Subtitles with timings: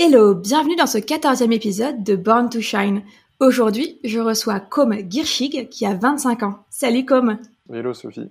[0.00, 3.02] Hello, bienvenue dans ce quatorzième épisode de Born to Shine.
[3.40, 6.60] Aujourd'hui, je reçois Com Girschig qui a 25 ans.
[6.70, 7.36] Salut Com
[7.68, 8.30] Hello Sophie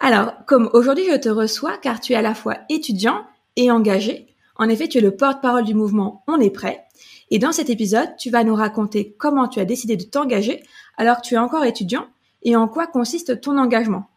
[0.00, 4.34] Alors, Com, aujourd'hui je te reçois car tu es à la fois étudiant et engagé.
[4.56, 6.82] En effet, tu es le porte-parole du mouvement On est prêt.
[7.30, 10.64] Et dans cet épisode, tu vas nous raconter comment tu as décidé de t'engager
[10.96, 12.08] alors que tu es encore étudiant
[12.42, 14.08] et en quoi consiste ton engagement.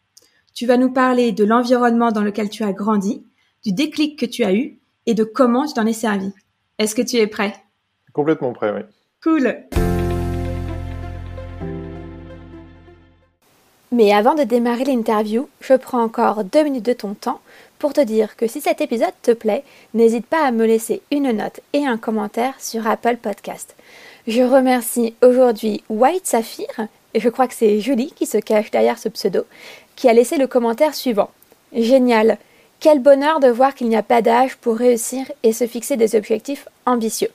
[0.52, 3.24] Tu vas nous parler de l'environnement dans lequel tu as grandi,
[3.64, 6.32] du déclic que tu as eu et de comment tu t'en es servi.
[6.78, 7.54] Est-ce que tu es prêt?
[8.12, 8.80] Complètement prêt, oui.
[9.22, 9.54] Cool.
[13.92, 17.40] Mais avant de démarrer l'interview, je prends encore deux minutes de ton temps
[17.78, 21.32] pour te dire que si cet épisode te plaît, n'hésite pas à me laisser une
[21.32, 23.74] note et un commentaire sur Apple Podcast.
[24.28, 26.68] Je remercie aujourd'hui White Saphir,
[27.14, 29.44] et je crois que c'est Julie qui se cache derrière ce pseudo,
[29.96, 31.30] qui a laissé le commentaire suivant.
[31.72, 32.38] Génial,
[32.80, 36.16] quel bonheur de voir qu'il n'y a pas d'âge pour réussir et se fixer des
[36.16, 37.28] objectifs ambitieux.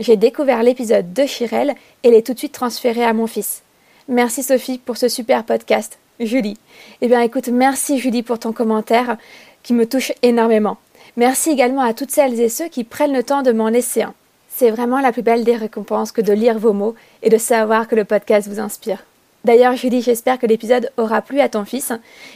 [0.00, 3.62] J'ai découvert l'épisode de Chirel et l'ai tout de suite transféré à mon fils.
[4.08, 5.98] Merci Sophie pour ce super podcast.
[6.18, 6.58] Julie.
[7.00, 9.16] Eh bien écoute, merci Julie pour ton commentaire
[9.62, 10.78] qui me touche énormément.
[11.16, 14.14] Merci également à toutes celles et ceux qui prennent le temps de m'en laisser un.
[14.48, 17.86] C'est vraiment la plus belle des récompenses que de lire vos mots et de savoir
[17.86, 19.04] que le podcast vous inspire.
[19.44, 21.92] D'ailleurs, Julie, j'espère que l'épisode aura plu à ton fils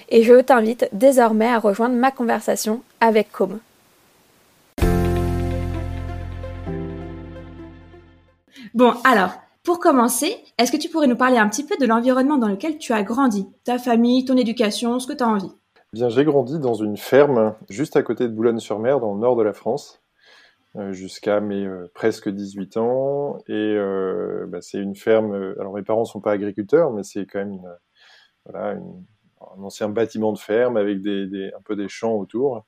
[0.09, 3.61] et je t'invite désormais à rejoindre ma conversation avec Com.
[8.75, 9.31] Bon, alors,
[9.63, 12.79] pour commencer, est-ce que tu pourrais nous parler un petit peu de l'environnement dans lequel
[12.79, 15.53] tu as grandi, ta famille, ton éducation, ce que tu as envie
[15.93, 19.43] Bien, j'ai grandi dans une ferme juste à côté de Boulogne-sur-Mer, dans le nord de
[19.43, 20.03] la France.
[20.77, 23.39] Euh, jusqu'à mes euh, presque 18 ans.
[23.49, 25.55] Et euh, bah, c'est une ferme.
[25.59, 27.77] Alors mes parents sont pas agriculteurs, mais c'est quand même une,
[28.45, 29.05] voilà, une,
[29.41, 32.67] un ancien bâtiment de ferme avec des, des, un peu des champs autour.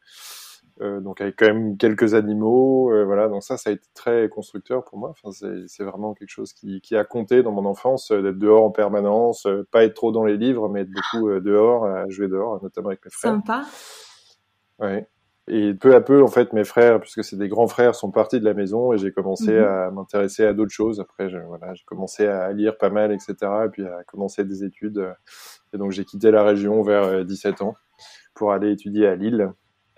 [0.80, 3.28] Euh, donc avec quand même quelques animaux, euh, voilà.
[3.28, 5.10] Donc ça, ça a été très constructeur pour moi.
[5.10, 5.30] Enfin,
[5.66, 9.46] c'est vraiment quelque chose qui, qui, a compté dans mon enfance, d'être dehors en permanence,
[9.70, 13.04] pas être trop dans les livres, mais être beaucoup dehors, à jouer dehors, notamment avec
[13.04, 13.32] mes frères.
[13.32, 13.64] Sympa.
[14.78, 15.08] Ouais.
[15.48, 18.38] Et peu à peu, en fait, mes frères, puisque c'est des grands frères, sont partis
[18.40, 19.64] de la maison et j'ai commencé Mhm.
[19.64, 21.00] à m'intéresser à d'autres choses.
[21.00, 23.34] Après, voilà, j'ai commencé à lire pas mal, etc.
[23.66, 25.04] Et puis à commencer des études.
[25.72, 27.74] Et donc, j'ai quitté la région vers euh, 17 ans
[28.34, 29.50] pour aller étudier à Lille.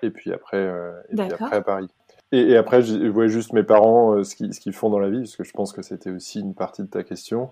[0.02, 1.46] Et puis après, euh, et puis D'accord.
[1.48, 1.88] après à Paris.
[2.32, 5.18] Et, et après, je voyais juste mes parents, euh, ce qu'ils font dans la vie,
[5.18, 7.50] parce que je pense que c'était aussi une partie de ta question.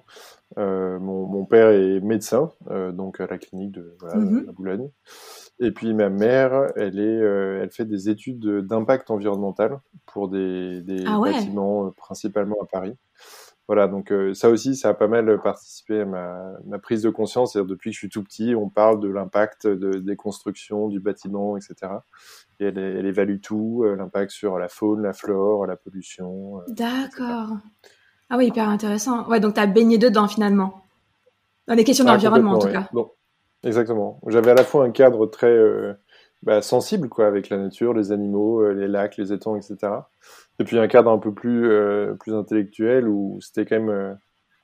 [0.56, 4.46] Euh, mon, mon père est médecin, euh, donc à la clinique de, voilà, Mhm.
[4.48, 4.88] à Boulogne.
[5.60, 10.28] Et puis ma mère, elle est, euh, elle fait des études de- d'impact environnemental pour
[10.28, 11.32] des, des Ah ouais?
[11.32, 12.94] bâtiments, euh, principalement à Paris.
[13.66, 17.10] Voilà, donc euh, ça aussi, ça a pas mal participé à ma, ma prise de
[17.10, 17.52] conscience.
[17.52, 21.00] C'est-à-dire depuis que je suis tout petit, on parle de l'impact de, des constructions, du
[21.00, 22.02] bâtiment, etc.
[22.60, 26.60] Et elle, elle évalue tout, l'impact sur la faune, la flore, la pollution.
[26.68, 27.50] D'accord.
[28.30, 29.28] Ah oui, hyper intéressant.
[29.28, 30.82] Ouais, donc tu as baigné dedans finalement.
[31.66, 32.88] Dans les questions Ah, d'environnement en tout cas.
[32.92, 33.10] Bon,
[33.64, 34.20] exactement.
[34.26, 35.94] J'avais à la fois un cadre très euh,
[36.42, 39.76] bah, sensible, quoi, avec la nature, les animaux, euh, les lacs, les étangs, etc.
[40.58, 44.14] Et puis un cadre un peu plus euh, plus intellectuel où c'était quand même euh,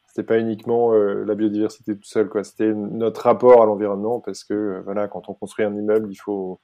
[0.08, 2.44] c'était pas uniquement la biodiversité tout seul, quoi.
[2.44, 6.60] C'était notre rapport à l'environnement parce que voilà, quand on construit un immeuble, il faut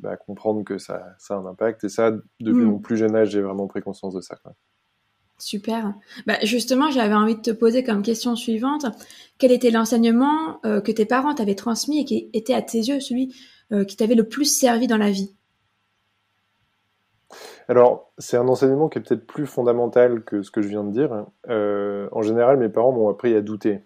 [0.00, 1.84] bah, comprendre que ça, ça a un impact.
[1.84, 2.70] Et ça, depuis Mm.
[2.72, 4.34] mon plus jeune âge, j'ai vraiment pris conscience de ça.
[4.42, 4.52] Quoi.
[5.42, 5.94] Super.
[6.24, 8.86] Bah, justement, j'avais envie de te poser comme question suivante.
[9.38, 13.00] Quel était l'enseignement euh, que tes parents t'avaient transmis et qui était à tes yeux
[13.00, 13.34] celui
[13.72, 15.34] euh, qui t'avait le plus servi dans la vie?
[17.66, 20.92] Alors, c'est un enseignement qui est peut-être plus fondamental que ce que je viens de
[20.92, 21.26] dire.
[21.48, 23.80] Euh, en général, mes parents m'ont appris à douter.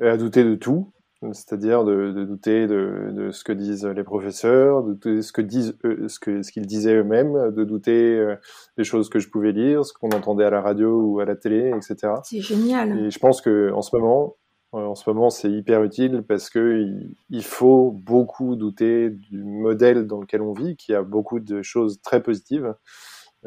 [0.00, 0.93] À douter de tout,
[1.32, 5.76] c'est-à-dire de, de douter de, de, ce que disent les professeurs, de ce que disent
[5.84, 8.36] eux, ce que ce qu'ils disaient eux-mêmes, de douter euh,
[8.76, 11.36] des choses que je pouvais lire, ce qu'on entendait à la radio ou à la
[11.36, 12.14] télé, etc.
[12.24, 12.98] C'est génial.
[12.98, 14.36] Et je pense que en ce moment,
[14.74, 19.44] euh, en ce moment, c'est hyper utile parce que il, il, faut beaucoup douter du
[19.44, 22.74] modèle dans lequel on vit, qui a beaucoup de choses très positives,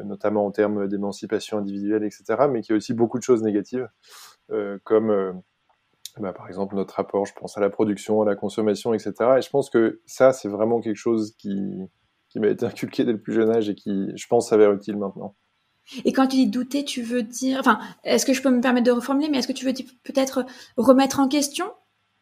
[0.04, 3.88] notamment en termes d'émancipation individuelle, etc., mais qui a aussi beaucoup de choses négatives,
[4.52, 5.34] euh, comme euh,
[6.20, 9.14] bah, par exemple notre rapport, je pense à la production, à la consommation, etc.
[9.38, 11.90] Et je pense que ça, c'est vraiment quelque chose qui,
[12.30, 14.98] qui m'a été inculqué dès le plus jeune âge et qui, je pense, s'avère utile
[14.98, 15.36] maintenant.
[16.04, 18.86] Et quand tu dis douter, tu veux dire, enfin, est-ce que je peux me permettre
[18.86, 19.74] de reformuler, mais est-ce que tu veux
[20.04, 21.66] peut-être remettre en question,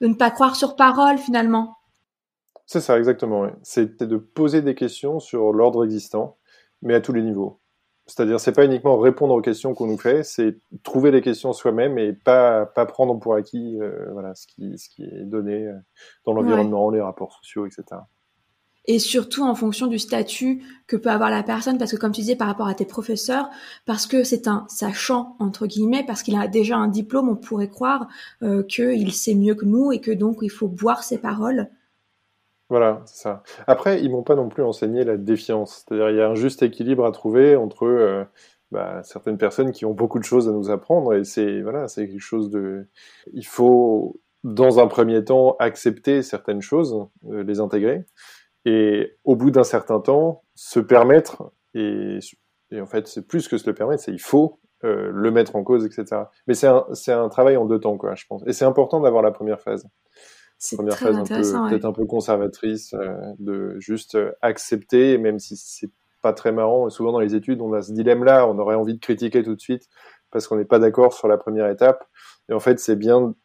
[0.02, 1.78] de ne pas croire sur parole finalement?
[2.68, 3.48] C'est ça, exactement.
[3.64, 6.38] C'est de poser des questions sur l'ordre existant,
[6.82, 7.60] mais à tous les niveaux.
[8.08, 11.98] C'est-à-dire, c'est pas uniquement répondre aux questions qu'on nous fait, c'est trouver les questions soi-même
[11.98, 15.74] et pas pas prendre pour acquis, euh, voilà, ce qui ce qui est donné euh,
[16.26, 18.02] dans l'environnement, les rapports sociaux, etc
[18.88, 22.22] et surtout en fonction du statut que peut avoir la personne, parce que comme tu
[22.22, 23.50] disais par rapport à tes professeurs,
[23.86, 27.70] parce que c'est un sachant entre guillemets, parce qu'il a déjà un diplôme, on pourrait
[27.70, 28.08] croire
[28.44, 31.70] euh, qu'il sait mieux que nous et que donc il faut boire ses paroles.
[32.70, 33.44] Voilà, c'est ça.
[33.68, 36.64] Après, ils m'ont pas non plus enseigné la défiance, c'est-à-dire il y a un juste
[36.64, 38.24] équilibre à trouver entre euh,
[38.72, 42.08] bah, certaines personnes qui ont beaucoup de choses à nous apprendre et c'est voilà, c'est
[42.08, 42.88] quelque chose de,
[43.34, 48.06] il faut dans un premier temps accepter certaines choses, euh, les intégrer
[48.66, 52.18] et au bout d'un certain temps, se permettre, et,
[52.72, 55.56] et en fait c'est plus que se le permettre, c'est il faut euh, le mettre
[55.56, 56.24] en cause, etc.
[56.48, 58.44] Mais c'est un, un travail en deux temps, quoi, je pense.
[58.46, 59.88] Et c'est important d'avoir la première phase.
[60.58, 65.40] C'est première phase un peu, peut-être un peu conservatrice, euh, de juste euh, accepter, même
[65.40, 65.92] si c'est
[66.22, 66.90] pas très marrant.
[66.90, 69.62] Souvent dans les études, on a ce dilemme-là, on aurait envie de critiquer tout de
[69.62, 69.88] suite
[70.32, 72.04] parce qu'on n'est pas d'accord sur la première étape.
[72.50, 73.36] Et en fait, c'est bien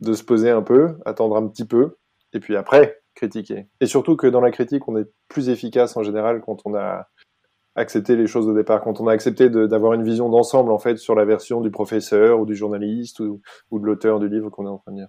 [0.00, 1.96] de se poser un peu, attendre un petit peu,
[2.32, 3.68] et puis après, critiquer.
[3.80, 7.08] Et surtout que dans la critique, on est plus efficace en général quand on a
[7.74, 10.96] accepté les choses au départ, quand on a accepté d'avoir une vision d'ensemble en fait
[10.96, 13.40] sur la version du professeur ou du journaliste ou,
[13.72, 15.08] de l'auteur du livre qu'on est en train de lire.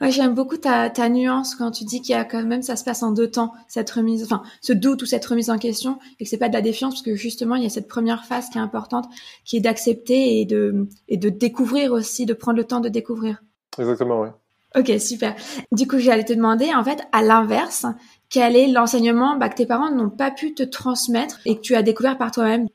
[0.00, 2.76] Ouais, j'aime beaucoup ta, ta, nuance quand tu dis qu'il y a quand même ça
[2.76, 5.98] se passe en deux temps cette remise, enfin ce doute ou cette remise en question
[6.18, 8.24] et que c'est pas de la défiance parce que justement il y a cette première
[8.24, 9.06] phase qui est importante
[9.44, 13.42] qui est d'accepter et de et de découvrir aussi, de prendre le temps de découvrir.
[13.78, 14.28] Exactement, oui.
[14.76, 15.36] Ok, super.
[15.70, 17.86] Du coup, j'allais te demander, en fait, à l'inverse,
[18.28, 21.76] quel est l'enseignement bah, que tes parents n'ont pas pu te transmettre et que tu
[21.76, 22.66] as découvert par toi-même?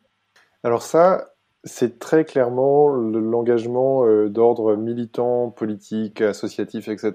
[0.63, 1.33] Alors ça,
[1.63, 7.13] c'est très clairement l'engagement euh, d'ordre militant, politique, associatif, etc.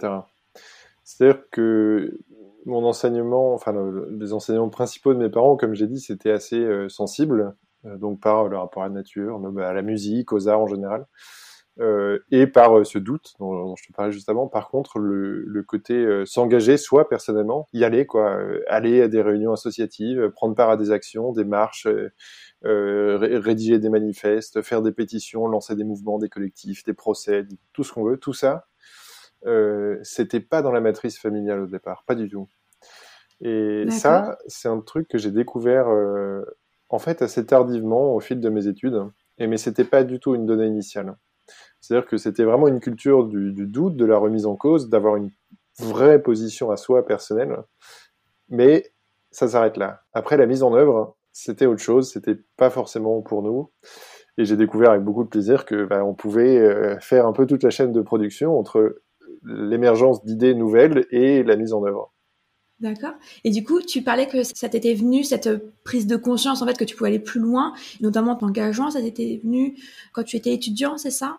[1.02, 2.18] C'est-à-dire que
[2.66, 3.74] mon enseignement, enfin
[4.10, 7.54] les enseignements principaux de mes parents, comme j'ai dit, c'était assez euh, sensible,
[7.86, 11.06] euh, donc par le rapport à la nature, à la musique, aux arts en général.
[12.30, 14.46] Et par ce doute dont, je te parlais juste avant.
[14.46, 18.38] Par contre, le, le côté s'engager soi personnellement, y aller quoi,
[18.68, 21.88] aller à des réunions associatives, prendre part à des actions, des marches,
[22.64, 27.92] rédiger des manifestes, faire des pétitions, lancer des mouvements, des collectifs, des procès, tout ce
[27.92, 28.66] qu'on veut, tout ça,
[30.02, 32.48] c'était pas dans la matrice familiale au départ, pas du tout.
[33.40, 35.86] Et ça, c'est un truc que j'ai découvert
[36.88, 39.02] en fait assez tardivement au fil de mes études.
[39.38, 41.16] Et mais c'était pas du tout une donnée initiale.
[41.80, 45.30] C'est-à-dire que c'était vraiment une culture du, doute, de la remise en cause, d'avoir une
[45.78, 47.58] vraie position à soi personnelle.
[48.48, 48.92] Mais
[49.30, 50.02] ça s'arrête là.
[50.12, 52.10] Après, la mise en œuvre, c'était autre chose.
[52.10, 53.70] C'était pas forcément pour nous.
[54.38, 57.46] Et j'ai découvert avec beaucoup de plaisir que bah, on pouvait euh, faire un peu
[57.46, 59.02] toute la chaîne de production entre
[59.44, 62.14] l'émergence d'idées nouvelles et la mise en œuvre.
[62.80, 63.14] D'accord.
[63.44, 65.48] Et du coup, tu parlais que ça t'était venu, cette
[65.84, 69.00] prise de conscience, en fait, que tu pouvais aller plus loin, notamment en t'engageant, ça
[69.00, 69.76] t'était venu
[70.12, 71.38] quand tu étais étudiant, c'est ça?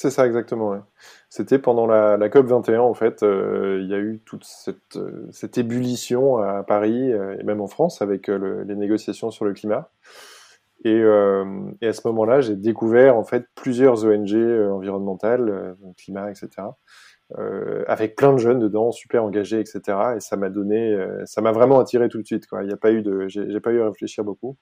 [0.00, 0.82] C'est ça exactement.
[1.28, 3.22] C'était pendant la, COP 21 en fait.
[3.22, 7.60] Euh, il y a eu toute cette, euh, cette ébullition à Paris euh, et même
[7.60, 9.90] en France avec les négociations sur le climat.
[10.86, 11.02] Et,
[11.82, 14.32] et à ce moment-là, j'ai découvert en fait plusieurs ONG
[14.72, 16.68] environnementales, climat, etc.
[17.86, 19.82] avec plein de jeunes dedans, super engagés, etc.
[20.16, 22.46] Et ça m'a donné, ça m'a vraiment attiré tout de suite.
[22.46, 22.62] Quoi.
[22.62, 24.56] Il n'y a pas eu de, j'ai pas eu à réfléchir beaucoup.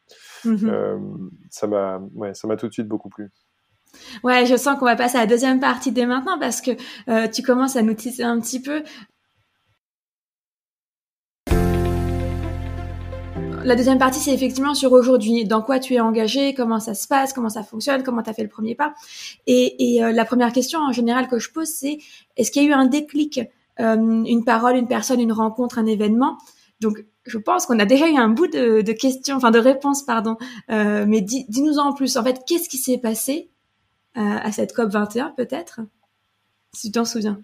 [0.44, 1.30] Mm-hmm.
[1.50, 3.30] ça m'a, ouais, ça m'a tout de suite beaucoup plu.
[4.24, 6.72] Ouais, je sens qu'on va passer à la deuxième partie dès maintenant parce que
[7.08, 8.82] euh, tu commences à nous teaser un petit peu.
[13.64, 15.44] La deuxième partie, c'est effectivement sur aujourd'hui.
[15.44, 18.32] Dans quoi tu es engagé, comment ça se passe, comment ça fonctionne, comment tu as
[18.32, 18.94] fait le premier pas.
[19.46, 21.98] Et, euh, la première question en général que je pose, c'est
[22.36, 23.40] est-ce qu'il y a eu un déclic,
[23.80, 26.38] euh, une parole, une personne, une rencontre, un événement?
[26.80, 30.36] Donc, je pense qu'on a déjà eu un bout de, questions, enfin de réponses, pardon.
[30.68, 32.16] mais dis-nous en plus.
[32.16, 33.50] En fait, qu'est-ce qui s'est passé?
[34.14, 35.80] À, cette COP 21 peut-être
[36.72, 37.40] Si tu t'en souviens.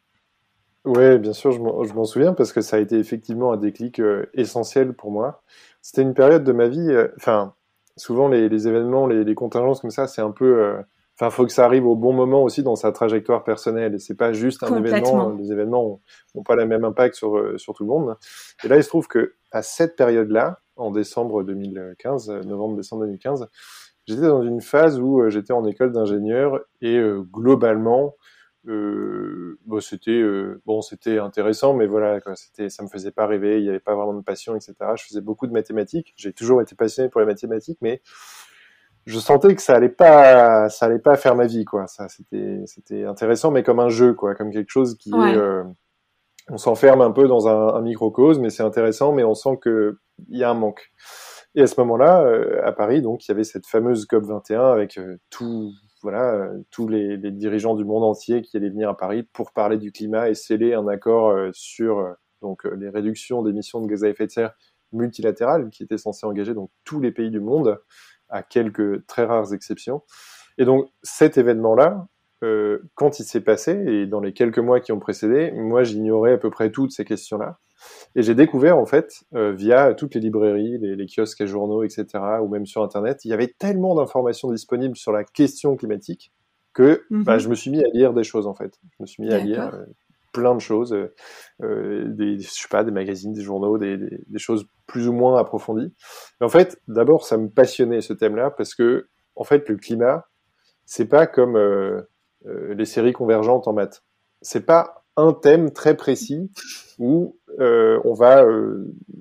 [0.84, 4.26] Oui, bien sûr, je m'en souviens parce que ça a été effectivement un déclic euh,
[4.34, 5.42] essentiel pour moi.
[5.80, 7.54] C'était une période de ma vie, euh, enfin,
[7.96, 10.82] souvent les, événements, les, contingences comme ça, c'est un peu, euh,
[11.18, 14.16] enfin, faut que ça arrive au bon moment aussi dans sa trajectoire personnelle et c'est
[14.16, 15.30] pas juste un événement.
[15.30, 16.00] Les événements
[16.34, 18.16] n'ont pas le même impact sur, sur tout le monde.
[18.62, 23.48] Et là, il se trouve que à cette période-là, en décembre 2015, novembre-décembre 2015,
[24.06, 28.14] j'étais dans une phase où euh, j'étais en école d'ingénieur et euh, globalement,
[28.66, 33.58] euh, bon, c'était euh, bon, c'était intéressant, mais voilà, c'était, ça me faisait pas rêver.
[33.58, 34.74] Il n'y avait pas vraiment de passion, etc.
[34.96, 36.14] Je faisais beaucoup de mathématiques.
[36.16, 38.00] J'ai toujours été passionné pour les mathématiques, mais
[39.06, 41.86] je sentais que ça allait pas, ça allait pas faire ma vie, quoi.
[41.86, 45.62] Ça, c'était, c'était intéressant, mais comme un jeu, quoi, comme quelque chose qui est, euh,
[46.48, 49.98] on s'enferme un peu dans un, un microcosme, mais c'est intéressant, mais on sent que
[50.28, 50.90] il y a un manque.
[51.54, 54.72] Et à ce moment-là, euh, à Paris, donc, il y avait cette fameuse COP 21
[54.72, 58.96] avec euh, tout, voilà, tous les, les, dirigeants du monde entier qui allaient venir à
[58.96, 63.86] Paris pour parler du climat et sceller un accord sur donc les réductions d'émissions de
[63.86, 64.54] gaz à effet de serre
[64.92, 67.80] multilatérales qui étaient censées engager donc tous les pays du monde
[68.28, 70.02] à quelques très rares exceptions.
[70.58, 72.06] Et donc cet événement-là,
[72.44, 76.32] euh, quand il s'est passé, et dans les quelques mois qui ont précédé, moi j'ignorais
[76.32, 77.58] à peu près toutes ces questions-là.
[78.16, 82.06] Et j'ai découvert en fait, euh, via toutes les librairies, les, kiosques à journaux, etc.,
[82.42, 86.32] ou même sur Internet, il y avait tellement d'informations disponibles sur la question climatique
[86.74, 87.40] que bah, mhm.
[87.40, 88.78] je me suis mis à lire des choses en fait.
[88.90, 89.84] Je me suis mis à lire euh,
[90.32, 90.90] plein de choses,
[91.60, 95.94] des, je sais pas, des magazines, des journaux, des, des, choses plus ou moins approfondies.
[96.40, 100.26] Mais en fait, d'abord, ça me passionnait ce thème-là parce que, en fait, le climat,
[100.84, 102.02] c'est pas comme euh
[102.44, 104.02] les séries convergentes en maths.
[104.42, 106.50] C'est pas un thème très précis
[106.98, 108.44] où euh, on va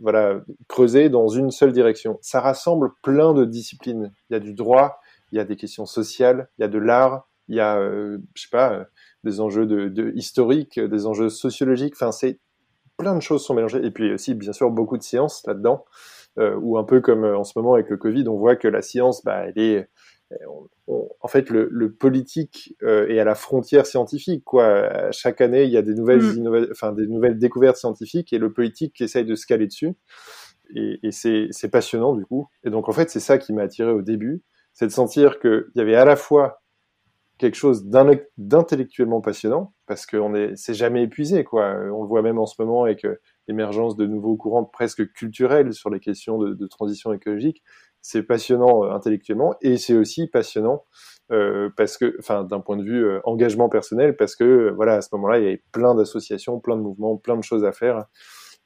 [0.01, 2.18] voilà creuser dans une seule direction.
[2.22, 4.12] Ça rassemble plein de disciplines.
[4.30, 5.00] Il y a du droit,
[5.32, 8.42] il y a des questions sociales, il y a de l'art, il y a je
[8.42, 8.86] sais pas
[9.24, 11.94] des enjeux de, de historiques, des enjeux sociologiques.
[11.96, 12.39] Enfin, c'est
[12.98, 13.84] plein de choses sont mélangées.
[13.86, 15.86] Et puis aussi, bien sûr, beaucoup de science là-dedans.
[16.39, 18.68] Euh, ou un peu comme euh, en ce moment avec le Covid, on voit que
[18.68, 19.89] la science, bah, elle est,
[20.88, 24.44] en fait, le, le politique euh, est à la frontière scientifique.
[24.44, 25.12] Quoi.
[25.12, 26.68] Chaque année, il y a des nouvelles, mm.
[26.72, 29.94] enfin, des nouvelles découvertes scientifiques et le politique essaye de se caler dessus.
[30.75, 32.48] Et, et c'est passionnant du coup.
[32.63, 35.66] Et donc en fait, c'est ça qui m'a attiré au début, c'est de sentir qu'il
[35.75, 36.62] y avait à la fois
[37.38, 37.86] quelque chose
[38.38, 42.54] d'intellectuellement passionnant parce qu'on est c'est jamais épuisé quoi on le voit même en ce
[42.60, 43.16] moment avec euh,
[43.48, 47.63] l'émergence de nouveaux courants presque culturels sur les questions de, de transition écologique
[48.04, 50.86] c'est passionnant euh, intellectuellement et c'est aussi passionnant
[51.32, 55.02] euh, parce que enfin d'un point de vue euh, engagement personnel parce que voilà à
[55.02, 58.06] ce moment-là il y avait plein d'associations plein de mouvements plein de choses à faire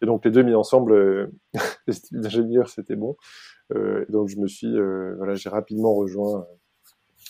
[0.01, 1.31] et donc les deux mis ensemble
[2.11, 3.15] d'ingénieur c'était bon
[4.09, 4.73] donc je me suis
[5.17, 6.45] voilà j'ai rapidement rejoint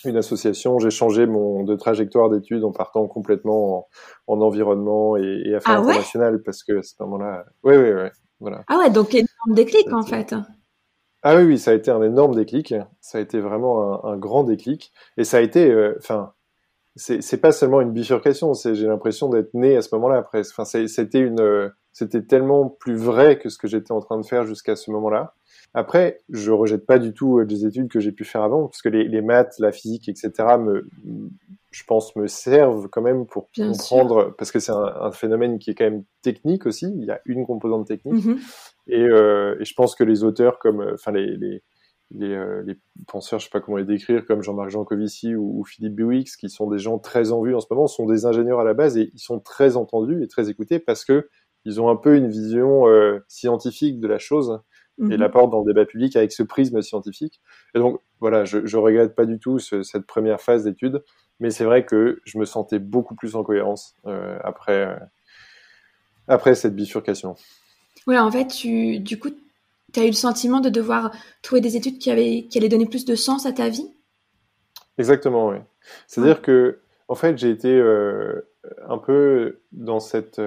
[0.04, 0.78] une association.
[0.78, 3.88] J'ai changé mon de trajectoire d'études en partant complètement
[4.28, 8.08] en, environnement et, et affaires ah internationales parce que à ce moment-là, oui, oui, oui,
[8.38, 8.62] voilà.
[8.68, 10.36] Ah ouais, donc énorme déclic en fait.
[11.22, 12.74] Ah oui, oui, ça a été un énorme déclic.
[13.00, 16.32] Ça a été vraiment un, grand déclic et ça a été, euh, enfin,
[16.96, 18.54] c'est pas seulement une bifurcation.
[18.54, 20.58] C'est j'ai l'impression d'être né à ce moment-là presque.
[20.58, 24.46] Enfin, c'était une, c'était tellement plus vrai que ce que j'étais en train de faire
[24.46, 25.34] jusqu'à ce moment-là.
[25.74, 28.82] Après, je rejette pas du tout des euh, études que j'ai pu faire avant, parce
[28.82, 30.88] que les, les, maths, la physique, etc., me,
[31.70, 35.70] je pense, me servent quand même pour comprendre, parce que c'est un, un, phénomène qui
[35.70, 36.86] est quand même technique aussi.
[36.96, 38.38] Il y a une composante technique, mm-hmm.
[38.88, 41.62] et, euh, et, je pense que les auteurs comme, euh, enfin les, les
[42.10, 45.64] les, euh, les, penseurs, je sais pas comment les décrire, comme Jean-Marc Jancovici ou, ou
[45.64, 48.60] Philippe Buix, qui sont des gens très en vue en ce moment, sont des ingénieurs
[48.60, 51.28] à la base et ils sont très entendus et très écoutés parce que
[51.64, 54.60] ils ont un peu une vision euh, scientifique de la chose
[55.00, 55.14] et mhm.
[55.14, 57.40] l'apportent dans le débat public avec ce prisme scientifique.
[57.74, 61.02] Et donc, voilà, je, je regrette pas du tout ce, cette première phase d'étude,
[61.40, 64.96] mais c'est vrai que je me sentais beaucoup plus en cohérence euh, après, euh,
[66.26, 67.36] après cette bifurcation.
[68.06, 69.30] Oui, en fait, tu, du coup,
[69.92, 71.12] tu as eu le sentiment de devoir
[71.42, 73.88] trouver des études qui, avaient, qui allaient donner plus de sens à ta vie?
[74.98, 75.58] Exactement, oui.
[76.06, 78.48] C'est-à-dire que, en fait, j'ai été euh,
[78.86, 80.40] un peu dans cette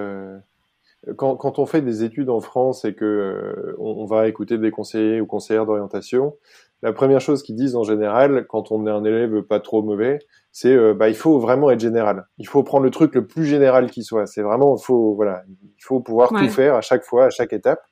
[1.16, 4.70] quand, quand, on fait des études en France et que euh, on, va écouter des
[4.70, 6.36] conseillers ou conseillères d'orientation,
[6.82, 10.20] la première chose qu'ils disent en général, quand on est un élève pas trop mauvais,
[10.52, 12.26] c'est euh, bah il faut vraiment être général.
[12.38, 14.26] Il faut prendre le truc le plus général qui soit.
[14.26, 17.52] C'est vraiment il faut voilà, il faut pouvoir tout faire à chaque fois, à chaque
[17.52, 17.82] étape.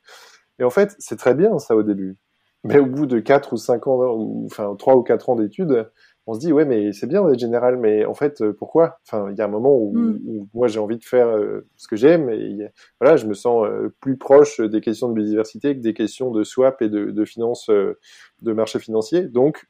[0.59, 2.17] Et en fait, c'est très bien ça au début.
[2.63, 5.91] Mais au bout de quatre ou cinq ans, ou enfin trois ou quatre ans d'études,
[6.31, 9.01] on se dit ouais mais c'est bien d'être général mais en fait euh, pourquoi?
[9.05, 10.47] Enfin il y a un moment où, mm.
[10.55, 12.71] moi j'ai envie de faire euh, ce que j'aime et
[13.01, 16.45] voilà je me sens euh, plus proche des questions de biodiversité que des questions de
[16.45, 19.67] swap et de, de finances de marché financier donc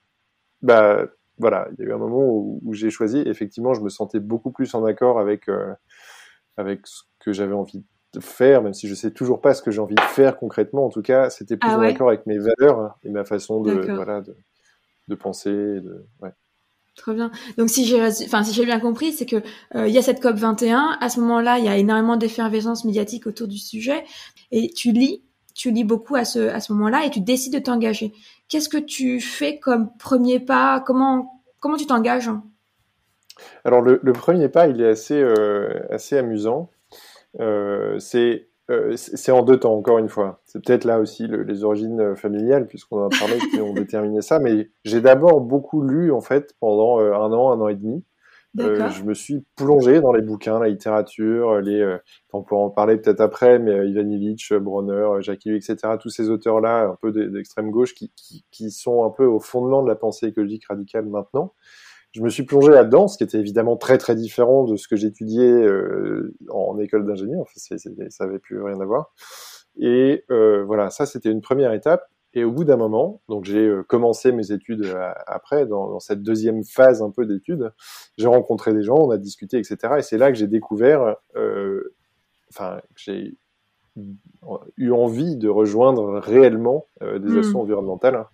[0.60, 1.06] bah
[1.38, 3.22] voilà il y a eu un moment où, j'ai choisi.
[3.24, 5.46] Effectivement je me sentais beaucoup plus en accord avec
[6.58, 9.70] avec ce que j'avais envie de faire même si je sais toujours pas ce que
[9.70, 10.84] j'ai envie de faire concrètement.
[10.84, 13.72] En tout cas c'était plus ah en accord avec mes valeurs et ma façon de
[13.94, 14.36] voilà de,
[15.08, 16.32] de penser de ouais
[17.00, 17.30] Très bien.
[17.56, 19.42] Donc si j'ai, enfin si j'ai bien compris, c'est que
[19.74, 20.98] euh, y a cette COP 21.
[21.00, 24.04] À ce moment-là, il y a énormément d'effervescence médiatique autour du sujet,
[24.52, 25.22] et tu lis,
[25.54, 28.12] tu lis beaucoup à ce à ce moment-là, et tu décides de t'engager.
[28.50, 30.80] Qu'est-ce que tu fais comme premier pas?
[30.80, 32.30] Comment comment tu t'engages?
[33.64, 36.68] Alors le, le, premier pas, il est assez euh, assez amusant.
[37.40, 40.40] Euh, c'est euh, c'est en deux temps, encore une fois.
[40.44, 44.22] C'est peut-être là aussi les origines euh, familiales, puisqu'on en a parlé, qui ont déterminé
[44.22, 44.38] ça.
[44.38, 48.04] Mais j'ai d'abord beaucoup lu, en fait, pendant euh, un an, un an et demi.
[48.56, 51.98] je me suis plongé dans les bouquins, la littérature, les,
[52.32, 56.88] on pourra en parler peut-être après, mais Ivan Illich, Bronner, Jacques etc., tous ces auteurs-là,
[56.88, 60.26] un peu d'extrême gauche, qui, qui, qui, sont un peu au fondement de la pensée
[60.26, 61.54] écologique radicale maintenant
[62.12, 64.96] je me suis plongé là-dedans, ce qui était évidemment très très différent de ce que
[64.96, 67.42] j'étudiais euh, en école d'ingénieur.
[67.42, 67.76] Enfin,
[68.08, 69.12] ça avait plus rien à voir.
[69.78, 72.08] Et euh, voilà, ça c'était une première étape.
[72.32, 75.98] Et au bout d'un moment, donc j'ai euh, commencé mes études euh, après, dans, dans,
[75.98, 77.72] cette deuxième phase un peu d'études,
[78.18, 79.94] j'ai rencontré des gens, on a discuté, etc.
[79.98, 81.92] Et c'est là que j'ai découvert, euh,
[82.50, 83.36] enfin, j'ai
[84.76, 87.38] eu envie de rejoindre réellement des mmh.
[87.38, 88.24] actions environnementales.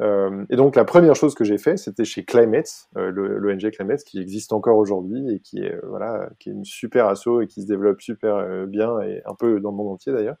[0.00, 4.02] Euh, et donc la première chose que j'ai fait, c'était chez Climate, euh, l'ONG Climate,
[4.02, 7.46] qui existe encore aujourd'hui et qui est euh, voilà, qui est une super asso et
[7.46, 10.36] qui se développe super bien et un peu dans le monde entier d'ailleurs.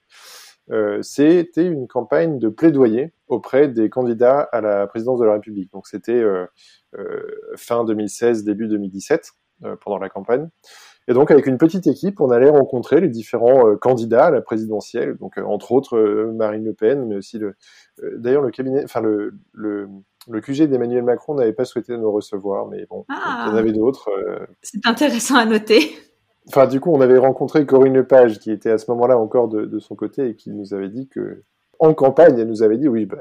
[1.02, 5.70] C'était une campagne de plaidoyer auprès des candidats à la présidence de la République.
[5.72, 6.24] Donc c'était
[7.56, 9.32] fin 2016, début 2017
[9.82, 10.48] pendant la campagne.
[11.06, 14.40] Et donc, avec une petite équipe, on allait rencontrer les différents euh, candidats à la
[14.40, 17.56] présidentielle, donc euh, entre autres euh, Marine Le Pen, mais aussi le,
[18.16, 19.88] d'ailleurs le cabinet, enfin le, le,
[20.28, 23.70] le QG d'Emmanuel Macron n'avait pas souhaité nous recevoir, mais bon, il y en avait
[23.70, 23.72] ah.
[23.72, 24.08] d'autres.
[24.62, 25.90] C'est intéressant à noter.
[26.48, 29.64] Enfin, du coup, on avait rencontré Corinne Lepage, qui était à ce moment-là encore de,
[29.64, 31.42] de, son côté et qui nous avait dit que,
[31.78, 33.20] en campagne, elle nous avait dit, oui, bah,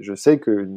[0.00, 0.68] je sais que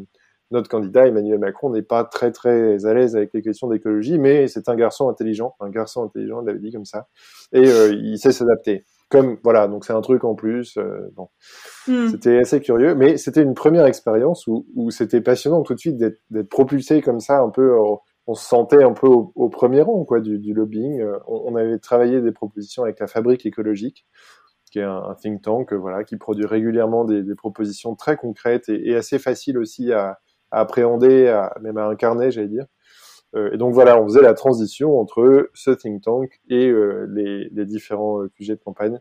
[0.51, 4.47] notre candidat Emmanuel Macron n'est pas très très à l'aise avec les questions d'écologie, mais
[4.47, 7.07] c'est un garçon intelligent, un garçon intelligent, il l'avait dit comme ça,
[7.51, 8.85] et euh, il sait s'adapter.
[9.09, 10.77] Comme voilà, donc c'est un truc en plus.
[10.77, 11.29] Euh, bon,
[11.87, 12.09] hmm.
[12.09, 15.97] c'était assez curieux, mais c'était une première expérience où, où c'était passionnant tout de suite
[15.97, 17.77] d'être propulsé comme ça, un peu.
[18.27, 21.01] on se sentait un peu au, premier rang quoi du, du lobbying.
[21.01, 24.05] Euh, on, avait travaillé des propositions avec la Fabrique écologique,
[24.71, 28.89] qui est un, think tank, voilà, qui produit régulièrement des, des propositions très concrètes et,
[28.89, 30.19] et assez faciles aussi à,
[30.51, 32.65] à appréhender, à, même à incarner, j'allais dire.
[33.35, 37.65] Euh, et donc voilà, on faisait la transition entre ce think tank et euh, les,
[37.65, 38.99] différents euh, QG de campagne.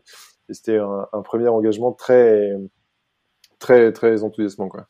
[0.49, 2.53] Et c'était un, premier engagement très,
[3.59, 4.87] très, très enthousiasmant, quoi.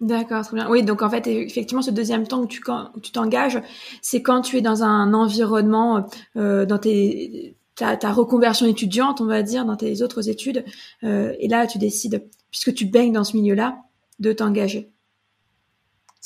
[0.00, 0.70] D'accord, très bien.
[0.70, 2.62] Oui, donc en fait, effectivement, ce deuxième temps où tu
[3.12, 3.60] t'engages,
[4.00, 6.06] c'est quand tu es dans un environnement,
[6.36, 10.64] euh, dans tes ta, reconversion étudiante, on va dire, dans tes autres études,
[11.04, 13.78] euh, et là, tu décides, puisque tu baignes dans ce milieu-là,
[14.18, 14.90] de t'engager.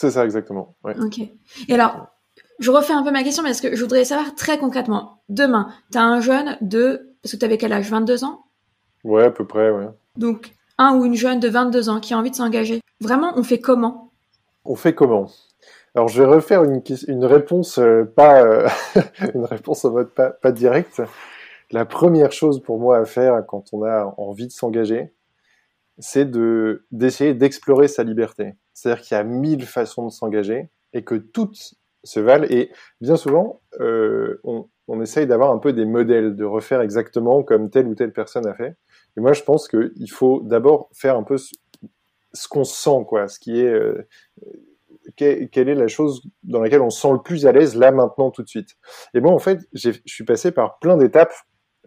[0.02, 0.74] C'est ça, exactement.
[0.82, 1.20] Ok.
[1.20, 2.08] Et alors,
[2.58, 5.22] je refais un peu ma question parce que je voudrais savoir très concrètement.
[5.28, 7.14] Demain, tu as un jeune de.
[7.22, 8.40] Parce que tu avais quel âge 22 ans?
[9.04, 9.86] Ouais, à peu près, ouais.
[10.16, 12.80] Donc, un ou une jeune de 22 ans qui a envie de s'engager.
[13.00, 14.10] Vraiment, on fait comment?
[14.64, 15.30] On fait comment?
[15.94, 18.66] Alors je vais refaire une, une réponse euh, pas euh,
[19.34, 21.00] une réponse en mode pas, pas direct.
[21.70, 25.12] La première chose pour moi à faire quand on a envie de s'engager,
[25.98, 28.54] c'est de d'essayer d'explorer sa liberté.
[28.72, 31.74] C'est-à-dire qu'il y a mille façons de s'engager et que toutes
[32.04, 32.46] se valent.
[32.50, 37.42] Et bien souvent, euh, on, on, essaye d'avoir un peu des modèles, de refaire exactement
[37.42, 38.76] comme telle ou telle personne a fait.
[39.16, 43.38] Et moi, je pense qu'il faut d'abord faire un peu ce, qu'on sent, quoi, ce
[43.38, 44.06] qui est, euh,
[45.16, 48.30] quelle est la chose dans laquelle on se sent le plus à l'aise là, maintenant,
[48.30, 48.76] tout de suite.
[49.14, 51.34] Et moi, en fait, je suis passé par plein d'étapes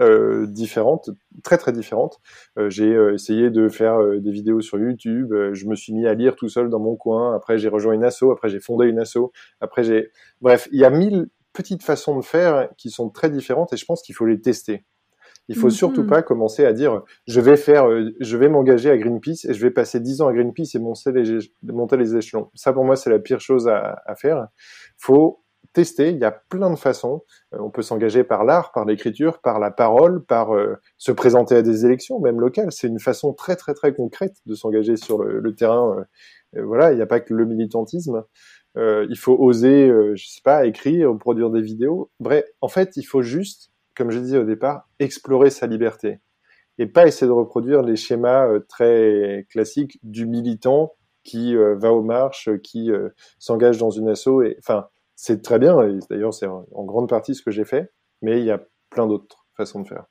[0.02, 1.10] euh, différentes,
[1.42, 2.20] très très différentes.
[2.58, 5.34] Euh, j'ai euh, essayé de faire des vidéos sur YouTube.
[5.54, 7.34] je me suis mis à lire tout seul dans mon coin.
[7.34, 8.24] Après, j'ai rejoint une asso.
[8.32, 9.32] Après, j'ai fondé une asso.
[9.62, 13.72] Après, j'ai, bref, il y a mille petites façons de faire qui sont très différentes
[13.72, 14.84] et je pense qu'il faut les tester.
[15.48, 16.10] Il faut surtout mhm.
[16.10, 17.88] pas commencer à dire je vais faire,
[18.20, 21.12] je vais m'engager à Greenpeace et je vais passer dix ans à Greenpeace et monter
[21.14, 22.50] les, monter les échelons.
[22.56, 24.48] Ça pour moi c'est la pire chose à, à faire.
[24.98, 25.45] Faut
[25.76, 26.10] tester.
[26.10, 27.24] Il y a plein de façons.
[27.54, 31.56] Euh, on peut s'engager par l'art, par l'écriture, par la parole, par euh, se présenter
[31.56, 32.72] à des élections, même locales.
[32.72, 36.06] C'est une façon très très très concrète de s'engager sur le, terrain.
[36.56, 38.24] Euh, voilà, il n'y a pas que le militantisme.
[38.76, 42.12] il faut oser, je sais pas, écrire, produire des vidéos.
[42.20, 46.22] Bref, en fait, il faut juste, comme je disais au départ, explorer sa liberté
[46.78, 50.94] et pas essayer de reproduire les schémas très classiques du militant
[51.26, 52.90] qui va aux marches, qui
[53.38, 54.42] s'engage dans une asso.
[54.44, 55.78] Et enfin, c'est très bien,
[56.10, 59.46] d'ailleurs c'est en grande partie ce que j'ai fait, mais il y a plein d'autres
[59.56, 60.06] façons de faire.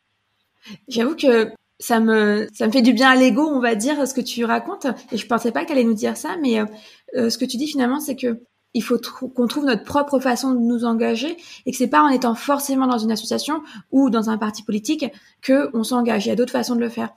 [0.89, 4.15] J'avoue que ça me ça me fait du bien à l'ego, on va dire, ce
[4.15, 4.87] que tu racontes.
[5.13, 6.67] Et je pensais pas qu'elle allait nous dire ça, mais euh,
[7.17, 8.41] euh, ce que tu dis finalement, c'est que
[8.77, 8.99] il faut
[9.35, 12.89] qu'on trouve notre propre façon de nous engager et que c'est pas en étant forcément
[12.89, 13.63] dans une association
[13.93, 15.07] ou dans un parti politique
[15.43, 16.27] que on s'engage.
[16.27, 17.11] Il y a d'autres façons de le faire.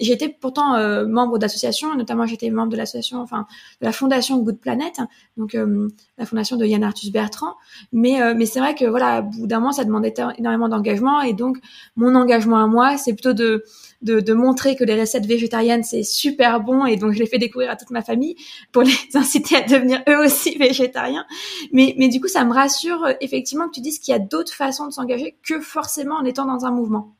[0.00, 3.46] J'étais pourtant euh, membre d'associations, notamment j'étais membre de l'association, enfin
[3.80, 4.98] de la fondation Good Planet,
[5.36, 7.54] donc euh, la fondation de Yann Arthus Bertrand.
[7.92, 11.20] Mais euh, mais c'est vrai que voilà, au bout d'un moment, ça demandait énormément d'engagement
[11.20, 11.58] et donc
[11.94, 13.64] mon engagement à moi, c'est plutôt de,
[14.02, 17.38] de, de montrer que les recettes végétariennes c'est super bon et donc je l'ai fait
[17.38, 18.34] découvrir à toute ma famille
[18.72, 21.24] pour les inciter à devenir eux aussi végétariens.
[21.72, 24.54] Mais mais du coup, ça me rassure effectivement que tu dises qu'il y a d'autres
[24.54, 27.13] façons de s'engager que forcément en étant dans un mouvement.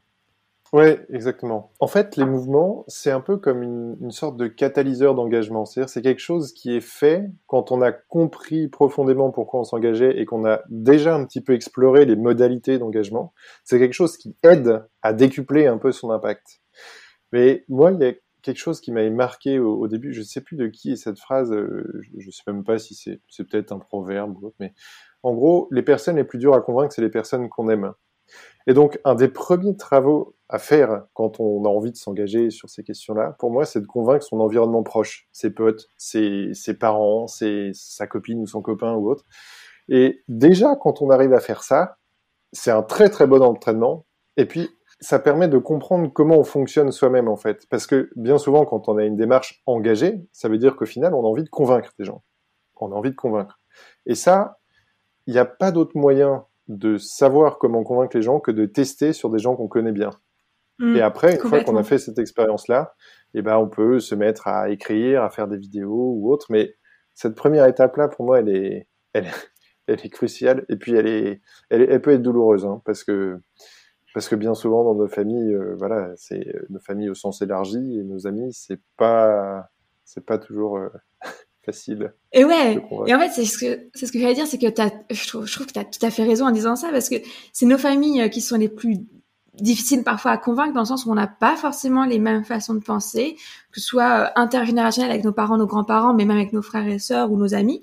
[0.74, 1.70] Oui, exactement.
[1.78, 5.64] En fait, les mouvements, c'est un peu comme une, sorte de catalyseur d'engagement.
[5.64, 10.18] C'est-à-dire, c'est quelque chose qui est fait quand on a compris profondément pourquoi on s'engageait
[10.18, 13.32] et qu'on a déjà un petit peu exploré les modalités d'engagement.
[13.62, 16.60] C'est quelque chose qui aide à décupler un peu son impact.
[17.30, 20.12] Mais moi, il y a quelque chose qui m'avait marqué au, début.
[20.12, 21.52] Je ne sais plus de qui est cette phrase.
[21.52, 24.56] Euh, je ne sais même pas si c'est, c'est peut-être un proverbe ou autre.
[24.58, 24.74] Mais
[25.22, 27.92] en gros, les personnes les plus dures à convaincre, c'est les personnes qu'on aime.
[28.66, 32.70] Et donc, un des premiers travaux à faire quand on a envie de s'engager sur
[32.70, 37.72] ces questions-là, pour moi, c'est de convaincre son environnement proche, ses potes, ses, parents, ses,
[37.74, 39.24] sa copine ou son copain ou autre.
[39.88, 41.98] Et déjà, quand on arrive à faire ça,
[42.52, 44.06] c'est un très très bon entraînement.
[44.36, 47.66] Et puis, ça permet de comprendre comment on fonctionne soi-même en fait.
[47.68, 51.14] Parce que bien souvent, quand on a une démarche engagée, ça veut dire qu'au final,
[51.14, 52.22] on a envie de convaincre des gens.
[52.76, 53.60] On a envie de convaincre.
[54.06, 54.58] Et ça,
[55.26, 59.12] il n'y a pas d'autre moyen de savoir comment convaincre les gens que de tester
[59.12, 60.10] sur des gens qu'on connaît bien.
[60.78, 60.96] Mm.
[60.96, 62.94] et après, une fois qu'on a fait cette expérience-là,
[63.34, 66.46] eh ben, on peut se mettre à écrire, à faire des vidéos ou autre.
[66.50, 66.74] Mais
[67.14, 69.26] cette première étape-là, pour moi, elle est, elle,
[69.86, 70.64] elle est cruciale.
[70.68, 73.38] Et puis, elle est, elle, elle peut être douloureuse, hein, parce que,
[74.14, 77.98] parce que bien souvent dans nos familles, euh, voilà, c'est nos familles au sens élargi
[77.98, 79.68] et nos amis, c'est pas,
[80.04, 80.88] c'est pas toujours euh,
[81.64, 82.12] facile.
[82.32, 82.82] Et ouais.
[83.06, 85.28] Et en fait, c'est ce que c'est ce que j'allais dire, c'est que as, je
[85.28, 87.16] trouve, je trouve que tu as tout à fait raison en disant ça parce que
[87.52, 88.98] c'est nos familles euh, qui sont les plus
[89.60, 92.74] difficiles parfois à convaincre dans le sens où on n'a pas forcément les mêmes façons
[92.74, 93.36] de penser,
[93.72, 96.86] que ce soit euh, intergénérationnel avec nos parents, nos grands-parents, mais même avec nos frères
[96.86, 97.80] et sœurs ou nos amis.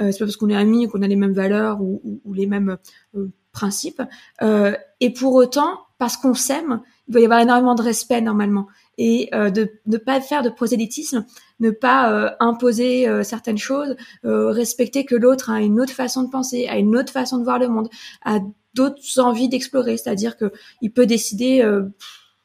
[0.00, 2.46] Euh, c'est pas parce qu'on est amis qu'on a les mêmes valeurs ou, ou, les
[2.46, 2.76] mêmes
[3.16, 4.02] euh, principes.
[4.42, 8.66] Euh, et pour autant, parce qu'on s'aime, il doit y avoir énormément de respect normalement
[8.98, 11.24] et euh, de ne pas faire de prosélytisme,
[11.60, 16.30] ne pas euh, imposer euh, certaines choses, respecter que l'autre a une autre façon de
[16.30, 17.88] penser, a une autre façon de voir le monde,
[18.24, 18.40] a
[18.74, 21.62] d'autres envies d'explorer, c'est-à-dire que il peut décider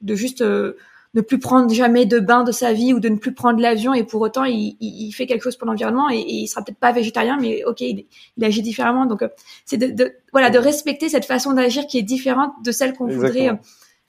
[0.02, 3.34] de juste ne plus prendre jamais de bain de sa vie ou de ne plus
[3.34, 6.48] prendre l'avion et pour autant il, il, fait quelque chose pour l'environnement et, et, il
[6.48, 8.06] sera peut-être pas végétarien mais ok il,
[8.38, 9.26] il agit différemment donc
[9.66, 13.08] c'est de, de, voilà de respecter cette façon d'agir qui est différente de celle qu'on
[13.08, 13.50] voudrait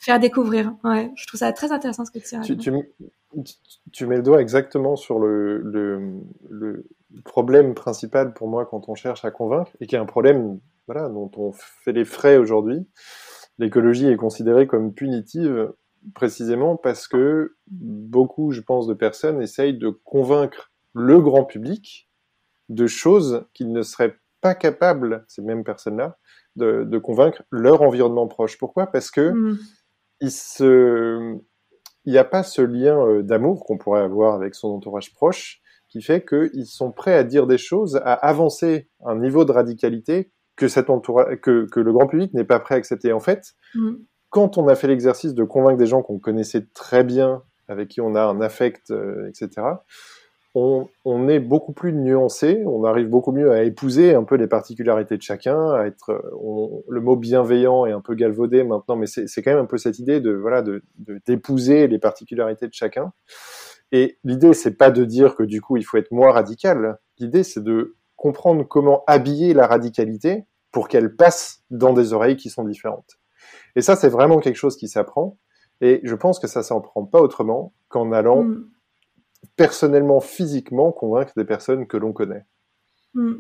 [0.01, 0.75] faire découvrir.
[0.83, 2.57] Ouais, je trouve ça très intéressant ce que tu dis.
[2.57, 2.73] Tu,
[3.93, 6.85] tu, mets le doigt exactement sur le, le, le,
[7.25, 11.09] problème principal pour moi quand on cherche à convaincre, et qui est un problème voilà,
[11.09, 12.87] dont on fait les frais aujourd'hui.
[13.59, 15.73] L'écologie est considérée comme punitive
[16.15, 22.09] précisément parce que beaucoup, je pense, de personnes essayent de convaincre le grand public
[22.69, 26.17] de choses qu'ils ne seraient pas capables, ces mêmes personnes-là,
[26.57, 28.57] de, de, convaincre leur environnement proche.
[28.59, 28.87] Pourquoi?
[28.87, 29.59] Parce que mmh
[30.21, 31.39] il se,
[32.05, 35.61] il n'y a pas ce lien euh, d'amour qu'on pourrait avoir avec son entourage proche
[35.89, 40.33] qui fait qu'ils sont prêts à dire des choses, à avancer un niveau de radicalité
[40.57, 43.13] que cet entourage, que, que le grand public n'est pas prêt à accepter.
[43.13, 43.95] En fait, mm.
[44.29, 48.01] quand on a fait l'exercice de convaincre des gens qu'on connaissait très bien, avec qui
[48.01, 49.67] on a un affect, euh, etc.,
[50.55, 55.17] on, est beaucoup plus nuancé, on arrive beaucoup mieux à épouser un peu les particularités
[55.17, 56.23] de chacun, à être,
[56.89, 59.99] le mot bienveillant est un peu galvaudé maintenant, mais c'est quand même un peu cette
[60.01, 60.65] idée de voilà
[61.27, 63.13] d'épouser les particularités de chacun.
[63.93, 66.99] Et l'idée c'est pas de dire que du coup il faut être moins radical.
[67.19, 72.51] L'idée c'est de comprendre comment habiller la radicalité pour qu'elle passe dans des oreilles qui
[72.51, 73.19] sont différentes.
[73.77, 75.39] Et ça c'est vraiment quelque chose qui s'apprend.
[75.81, 78.65] Et je pense que ça s'en prend pas autrement qu'en allant mm
[79.61, 82.47] personnellement, physiquement, convaincre des personnes que l'on connaît.
[83.13, 83.35] Hmm.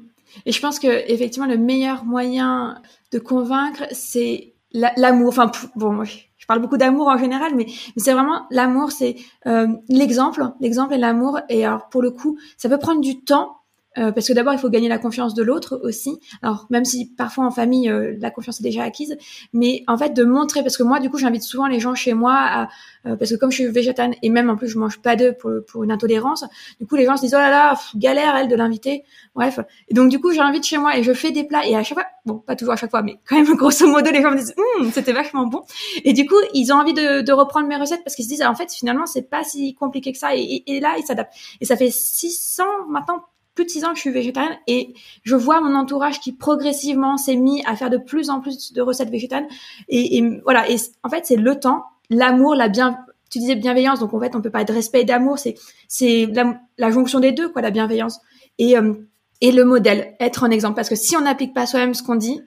[0.44, 5.28] Et je pense que effectivement, le meilleur moyen de convaincre, c'est l'amour.
[5.28, 7.64] Enfin, bon, je parle beaucoup d'amour en général, mais,
[7.96, 11.40] c'est vraiment l'amour, c'est euh, l'exemple, l'exemple et l'amour.
[11.48, 13.56] Et alors, pour le coup, ça peut prendre du temps
[13.98, 16.20] euh, parce que d'abord, il faut gagner la confiance de l'autre aussi.
[16.42, 19.16] Alors, même si parfois en famille, euh, la confiance est déjà acquise,
[19.53, 22.14] mais en fait, de montrer, parce que moi, du coup, j'invite souvent les gens chez
[22.14, 22.68] moi, à,
[23.07, 25.37] euh, parce que comme je suis végétarienne et même en plus, je mange pas d'œufs
[25.37, 26.44] pour, pour une intolérance,
[26.79, 29.03] du coup, les gens se disent, oh là là, galère, elle, de l'inviter.
[29.35, 29.59] Bref.
[29.88, 31.98] Et donc, du coup, j'invite chez moi et je fais des plats et à chaque
[31.98, 34.37] fois, bon, pas toujours à chaque fois, mais quand même, grosso modo, les gens me
[34.37, 35.62] disent, hum, c'était vachement bon.
[36.05, 38.42] Et du coup, ils ont envie de, de reprendre mes recettes parce qu'ils se disent,
[38.42, 40.37] en fait, finalement, c'est pas si compliqué que ça.
[40.37, 41.35] Et, et là, ils s'adaptent.
[41.61, 45.36] Et ça fait 600 maintenant plus de six ans que je suis végétarienne et je
[45.36, 49.10] vois mon entourage qui progressivement s'est mis à faire de plus en plus de recettes
[49.10, 49.48] végétariennes
[49.88, 50.70] et, voilà.
[50.70, 52.98] Et en fait c'est le temps l'amour la bien
[53.30, 55.54] tu disais bienveillance, donc en fait, on peut pas de respect et d'amour, c'est
[55.88, 58.20] c'est la, jonction des deux, quoi, la bienveillance
[58.58, 58.94] et euh,
[59.40, 62.16] et le modèle, être un exemple, parce que si on n'applique pas soi-même ce qu'on
[62.16, 62.42] dit,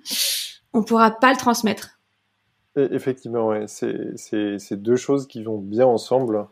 [0.73, 1.99] on pourra pas le transmettre.
[2.75, 6.45] effectivement, ouais, c'est deux choses qui vont bien ensemble.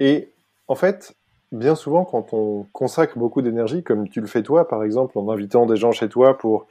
[0.00, 0.32] Et
[0.66, 1.14] en fait,
[1.54, 5.28] bien souvent, quand on consacre beaucoup d'énergie, comme tu le fais toi, par exemple, en
[5.30, 6.66] invitant des gens chez toi pour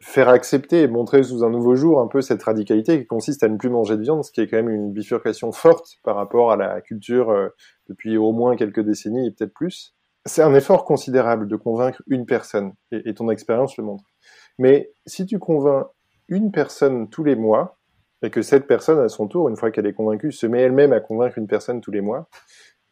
[0.00, 3.48] faire accepter et montrer sous un nouveau jour un peu cette radicalité qui consiste à
[3.48, 6.52] ne plus manger de viande, ce qui est quand même une bifurcation forte par rapport
[6.52, 7.48] à la culture euh,
[7.88, 9.94] depuis au moins quelques décennies et peut-être plus.
[10.24, 14.04] C'est un effort considérable de convaincre une personne, et, ton expérience le montre.
[14.58, 15.86] Mais si tu convaincs
[16.28, 17.78] une personne tous les mois,
[18.22, 20.92] et que cette personne, à son tour, une fois qu'elle est convaincue, se met elle-même
[20.92, 22.28] à convaincre une personne tous les mois,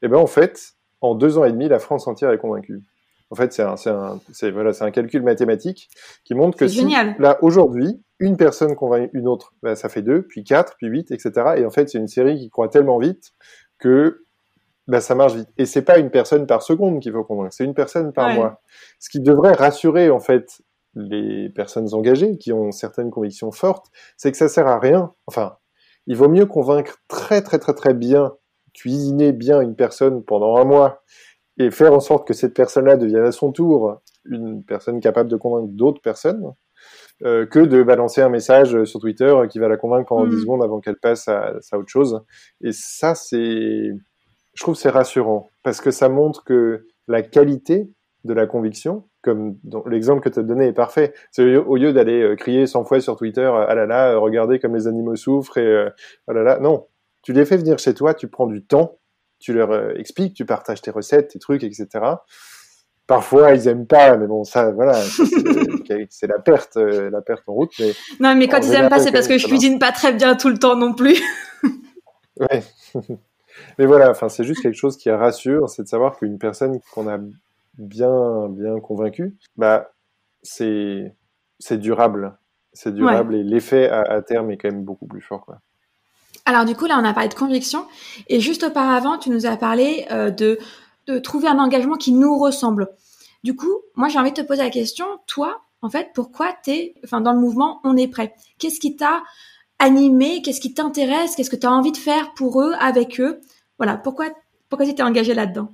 [0.01, 2.83] eh ben en fait, en deux ans et demi, la France entière est convaincue.
[3.31, 5.91] En fait, c'est un, un, voilà, un calcul mathématique
[6.25, 6.87] qui montre que si,
[7.19, 11.11] là, aujourd'hui, une personne convainc une autre, bah, ça fait deux, puis quatre, puis huit,
[11.11, 11.33] etc.
[11.59, 13.33] Et en fait, c'est une série qui croît tellement vite
[13.79, 14.23] que
[14.87, 15.49] bah, ça marche vite.
[15.59, 18.63] Et c'est pas une personne par seconde qu'il faut convaincre, c'est une personne par mois.
[18.99, 20.63] Ce qui devrait rassurer, en fait,
[20.95, 25.13] les personnes engagées qui ont certaines convictions fortes, c'est que ça sert à rien.
[25.27, 25.59] Enfin,
[26.07, 28.33] il vaut mieux convaincre très, très, très, très bien,
[28.75, 31.03] cuisiner bien une personne pendant un mois
[31.59, 35.37] et faire en sorte que cette personne-là devienne à son tour une personne capable de
[35.37, 36.53] convaincre d'autres personnes,
[37.25, 40.41] euh, que de balancer un message sur Twitter qui va la convaincre pendant 10 mm.
[40.41, 42.21] secondes avant qu'elle passe à, à, autre chose.
[42.63, 43.91] Et ça, c'est,
[44.55, 47.91] je trouve, c'est rassurant parce que ça montre que la qualité
[48.25, 51.13] de la conviction, comme l'exemple que tu as donné est parfait.
[51.31, 54.75] C'est au lieu d'aller euh, crier 100 fois sur Twitter, ah là là, regardez comme
[54.75, 55.91] les animaux souffrent et euh,
[56.29, 56.87] ah là là, non.
[57.29, 58.97] Tu les fais venir chez toi, tu prends du temps
[59.39, 61.87] tu leur euh, expliques, tu partages tes recettes, tes trucs, etc.
[63.07, 64.95] Parfois, ils aiment pas, mais bon, ça, voilà,
[66.09, 67.71] c'est la perte, euh, la perte en route.
[67.79, 70.37] Mais non, mais quand ils aiment pas, c'est parce que je cuisine pas très bien
[70.37, 71.21] tout le temps non plus.
[72.41, 72.63] ouais.
[73.79, 77.11] mais voilà, enfin, c'est juste quelque chose qui rassure, c'est de savoir qu'une personne qu'on
[77.11, 77.19] a
[77.77, 79.93] bien, bien convaincue, bah,
[80.43, 81.15] c'est,
[81.59, 82.39] c'est durable,
[82.73, 85.61] c'est durable et l'effet à, à, terme est quand même beaucoup plus fort, quoi.
[86.49, 87.85] Alors du coup, là, on a parlé de conviction.
[88.29, 90.59] Et juste auparavant, tu nous as parlé euh, de,
[91.23, 92.89] trouver un engagement qui nous ressemble.
[93.45, 96.71] Du coup, moi, j'ai envie de te poser la question, toi, en fait, pourquoi tu
[96.71, 98.35] es enfin, dans le mouvement On est prêt?
[98.59, 99.23] Qu'est-ce qui t'a
[99.79, 100.41] animé?
[100.41, 101.37] Qu'est-ce qui t'intéresse?
[101.37, 103.41] Qu'est-ce que tu as envie de faire pour eux, avec eux?
[103.77, 104.29] Voilà, pourquoi,
[104.71, 105.69] pourquoi tu t'es engagé là-dedans?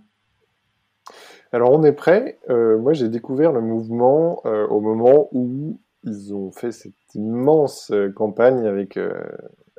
[1.53, 2.41] Alors on est prêt.
[2.51, 7.93] Euh, moi j'ai découvert le mouvement euh, au moment où ils ont fait cette immense
[8.17, 8.99] campagne avec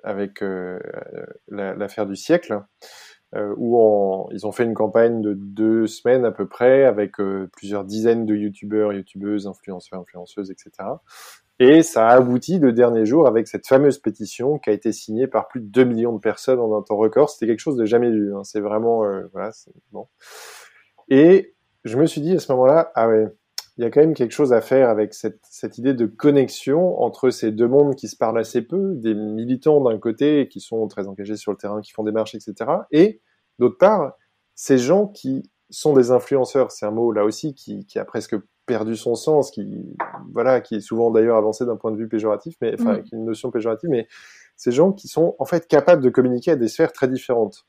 [0.05, 0.79] avec euh,
[1.49, 2.61] l'affaire du siècle,
[3.35, 7.49] euh, où ils ont fait une campagne de deux semaines à peu près avec euh,
[7.51, 10.71] plusieurs dizaines de youtubeurs, youtubeuses, influenceurs, influenceuses, etc.
[11.59, 15.27] Et ça a abouti le dernier jour avec cette fameuse pétition qui a été signée
[15.27, 17.29] par plus de 2 millions de personnes en un temps record.
[17.29, 18.35] C'était quelque chose de jamais vu.
[18.35, 18.43] Hein.
[18.43, 19.51] C'est vraiment voilà,
[19.91, 20.07] bon.
[21.09, 23.27] Et je me suis dit à ce moment-là, ah ouais,
[23.77, 27.01] il y a quand même quelque chose à faire avec cette, cette, idée de connexion
[27.01, 30.87] entre ces deux mondes qui se parlent assez peu, des militants d'un côté qui sont
[30.87, 32.71] très engagés sur le terrain, qui font des marches, etc.
[32.91, 33.21] Et
[33.59, 34.13] d'autre part,
[34.55, 38.35] ces gens qui sont des influenceurs, c'est un mot là aussi qui, qui, a presque
[38.65, 39.95] perdu son sens, qui
[40.31, 43.25] voilà, qui est souvent d'ailleurs avancé d'un point de vue péjoratif, mais enfin, avec une
[43.25, 44.07] notion péjorative, mais
[44.55, 47.65] ces gens qui sont en fait capables de communiquer à des sphères très différentes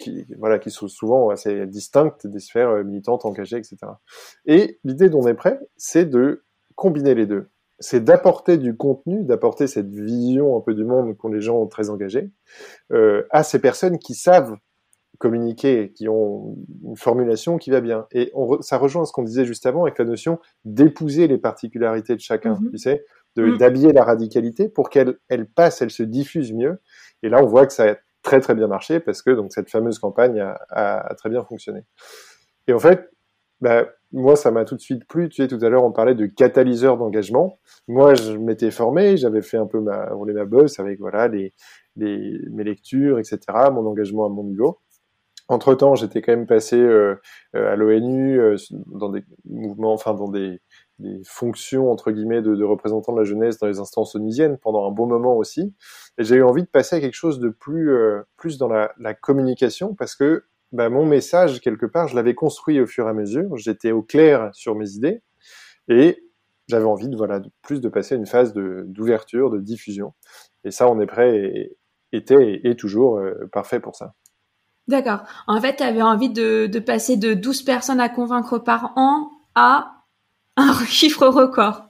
[0.00, 3.76] qui, voilà, qui sont souvent assez distinctes des sphères euh, militantes, engagées, etc.
[4.46, 7.50] Et l'idée dont on est prêt, c'est de combiner les deux.
[7.78, 11.88] C'est d'apporter du contenu, d'apporter cette vision un peu du monde qu'ont les gens très
[11.88, 12.30] engagés
[12.92, 14.56] euh, à ces personnes qui savent
[15.18, 18.06] communiquer, qui ont une formulation qui va bien.
[18.12, 22.14] Et on ça rejoint ce qu'on disait juste avant avec la notion d'épouser les particularités
[22.14, 22.70] de chacun, mm-hmm.
[22.70, 23.04] tu sais,
[23.36, 23.58] mm.
[23.58, 26.80] d'habiller la radicalité pour qu'elle elle passe, elle se diffuse mieux.
[27.22, 29.98] Et là, on voit que ça très très bien marché parce que donc cette fameuse
[29.98, 31.80] campagne a, très bien fonctionné.
[32.66, 33.10] Et en fait,
[33.60, 35.28] bah, moi ça m'a tout de suite plu.
[35.28, 37.58] Tu sais, tout à l'heure on parlait de catalyseur d'engagement.
[37.88, 41.54] Moi je m'étais formé, j'avais fait un peu ma rouler ma bosse avec voilà les
[41.96, 43.38] mes lectures, etc.
[43.72, 44.78] Mon engagement à mon niveau.
[45.50, 47.16] Entre temps, j'étais quand même passé euh,
[47.56, 48.54] euh à l'ONU euh,
[48.86, 50.60] dans des mouvements, enfin dans des
[51.00, 54.86] des fonctions entre guillemets de, de représentant de la jeunesse dans les instances onusiennes pendant
[54.86, 55.74] un bon moment aussi.
[56.18, 58.92] Et j'ai eu envie de passer à quelque chose de plus euh, plus dans la,
[59.00, 63.10] la, communication parce que bah, mon message quelque part, je l'avais construit au fur et
[63.10, 63.56] à mesure.
[63.56, 65.20] J'étais au clair sur mes idées
[65.88, 66.22] et
[66.68, 70.14] j'avais envie de voilà de, plus de passer à une phase d'ouverture, de diffusion.
[70.62, 71.76] Et ça, on est prêt et
[72.12, 73.20] était et, toujours
[73.52, 74.14] parfait pour ça.
[74.90, 75.20] D'accord.
[75.46, 80.02] En fait, tu avais envie de, passer de 12 personnes à convaincre par an à
[80.56, 81.84] un chiffre record.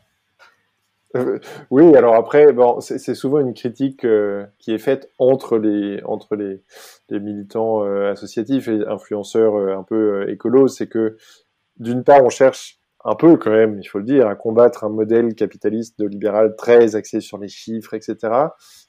[1.70, 2.46] oui, alors après,
[2.80, 4.06] c'est souvent une critique
[4.58, 6.02] qui est faite entre les
[7.10, 11.16] militants associatifs et influenceurs un peu écolos, c'est que
[11.78, 14.90] d'une part, on cherche un peu quand même, il faut le dire, à combattre un
[14.90, 18.16] modèle capitaliste de libéral très axé sur les chiffres, etc.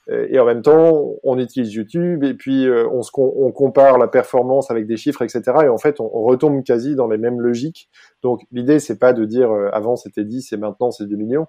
[0.10, 3.98] Euh, et en même temps, on utilise YouTube et puis euh, on, se, on compare
[3.98, 5.42] la performance avec des chiffres, etc.
[5.64, 7.90] Et en fait, on, retombe quasi dans les mêmes logiques.
[8.24, 11.48] Donc l'idée, c'est pas de dire euh, avant c'était 10 et maintenant c'est 2 millions.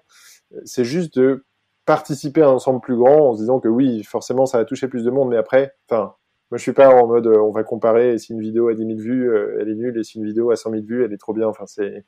[0.65, 1.45] C'est juste de
[1.85, 4.87] participer à un ensemble plus grand en se disant que oui, forcément, ça va toucher
[4.87, 6.13] plus de monde, mais après, enfin,
[6.51, 8.99] moi, je suis pas en mode on va comparer si une vidéo a 10 000
[8.99, 11.33] vues, elle est nulle, et si une vidéo a 100 000 vues, elle est trop
[11.33, 11.47] bien.
[11.47, 12.05] Enfin, c'est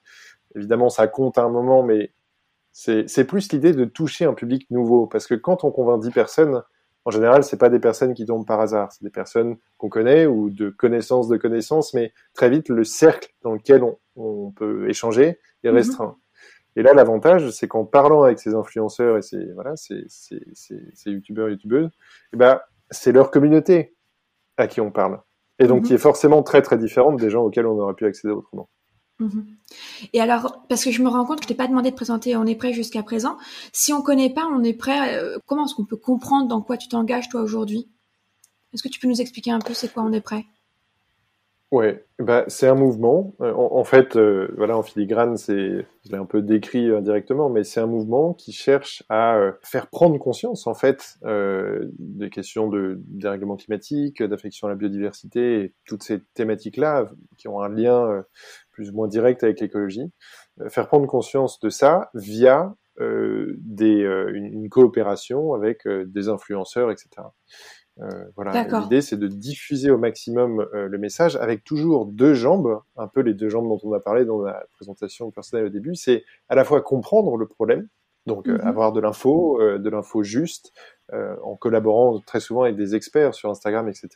[0.56, 2.14] évidemment, ça compte à un moment, mais
[2.76, 5.08] c'est plus l'idée de toucher un public nouveau.
[5.08, 6.62] Parce que quand on convainc 10 personnes,
[7.06, 8.92] en général, c'est pas des personnes qui tombent par hasard.
[8.92, 13.34] C'est des personnes qu'on connaît ou de connaissances de connaissances, mais très vite, le cercle
[13.44, 13.82] dans lequel
[14.18, 15.76] on, peut échanger est mhm.
[15.76, 16.18] restreint.
[16.76, 21.10] Et là, l'avantage, c'est qu'en parlant avec ces influenceurs et ces, voilà, ces, ces, ces,
[21.10, 21.90] youtubeurs, youtubeuses,
[22.34, 22.60] eh ben,
[22.92, 23.96] c'est leur communauté
[24.58, 25.22] à qui on parle.
[25.60, 25.88] Et donc, mhm.
[25.88, 28.68] qui est forcément très, très différente des gens auxquels on aurait pu accéder autrement.
[29.20, 29.46] Mhm.
[30.14, 32.36] Et alors, parce que je me rends compte que je t'ai pas demandé de présenter
[32.36, 33.38] On est prêt jusqu'à présent.
[33.72, 36.78] Si on connaît pas On est prêt, euh, comment est-ce qu'on peut comprendre dans quoi
[36.78, 37.88] tu t'engages toi aujourd'hui?
[38.74, 40.46] Est-ce que tu peux nous expliquer un peu c'est quoi On est prêt?
[41.76, 43.36] Ouais, bah, c'est un mouvement.
[43.42, 47.66] Euh, en, fait, euh, voilà, en filigrane, c'est, je l'ai un peu décrit indirectement, mais
[47.66, 51.18] c'est un mouvement qui cherche à faire prendre conscience, en fait,
[52.00, 57.68] des questions de dérèglement climatique, d'affection à la biodiversité, toutes ces thématiques-là qui ont un
[57.68, 58.24] lien
[58.76, 60.12] plus ou moins direct avec l'écologie,
[60.62, 66.92] euh, faire prendre conscience de ça via euh, des, euh, une, coopération avec des influenceurs,
[66.92, 67.10] etc.
[68.36, 68.64] voilà.
[68.82, 73.34] L'idée, c'est de diffuser au maximum le message avec toujours deux jambes, un peu les
[73.34, 75.96] deux jambes dont on a parlé dans la présentation personnelle au début.
[75.96, 77.88] C'est à la fois comprendre le problème,
[78.26, 78.60] donc mhm.
[78.62, 80.74] avoir de l'info, de l'info juste,
[81.14, 84.10] euh, en collaborant très souvent avec des experts sur Instagram, etc.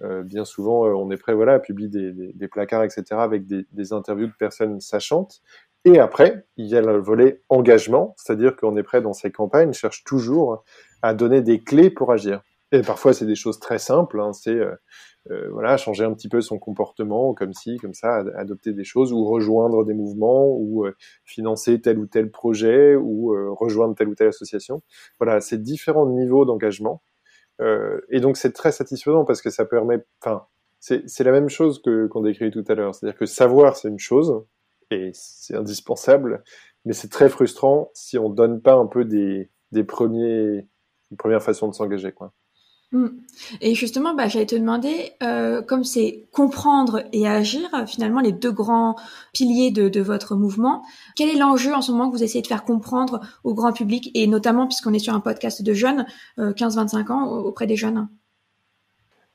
[0.00, 3.04] Euh, bien souvent, euh, on est prêt, voilà, à publier des, des, des placards, etc.
[3.10, 5.42] avec des, des, interviews de personnes sachantes.
[5.84, 9.74] Et après, il y a le volet engagement, c'est-à-dire qu'on est prêt dans ces campagnes,
[9.74, 10.64] cherche toujours
[11.02, 12.40] à donner des clés pour agir.
[12.74, 14.20] Et parfois, c'est des choses très simples.
[14.20, 14.60] Hein, c'est
[15.30, 19.12] euh, voilà, changer un petit peu son comportement, comme si, comme ça, adopter des choses
[19.12, 24.08] ou rejoindre des mouvements ou euh, financer tel ou tel projet ou euh, rejoindre telle
[24.08, 24.82] ou telle association.
[25.18, 27.02] Voilà, c'est différents niveaux d'engagement.
[28.10, 30.46] et donc c'est très satisfaisant parce que ça permet, enfin,
[30.80, 33.98] c'est la même chose que qu'on décrit tout à l'heure, c'est-à-dire que savoir c'est une
[34.00, 34.44] chose
[34.90, 36.42] et c'est indispensable,
[36.84, 40.68] mais c'est très frustrant si on donne pas un peu des des premiers
[41.10, 42.32] des premières façons de s'engager quoi.
[42.92, 43.08] Mm.
[43.60, 48.52] Et justement, bah, j'allais te demander, euh, comme c'est comprendre et agir, finalement les deux
[48.52, 48.96] grands
[49.32, 50.82] piliers de, votre mouvement,
[51.16, 54.10] quel est l'enjeu en ce moment que vous essayez de faire comprendre au grand public,
[54.14, 56.06] et notamment puisqu'on est sur un podcast de jeunes,
[56.38, 58.08] 15-25 euh, ans, auprès des jeunes?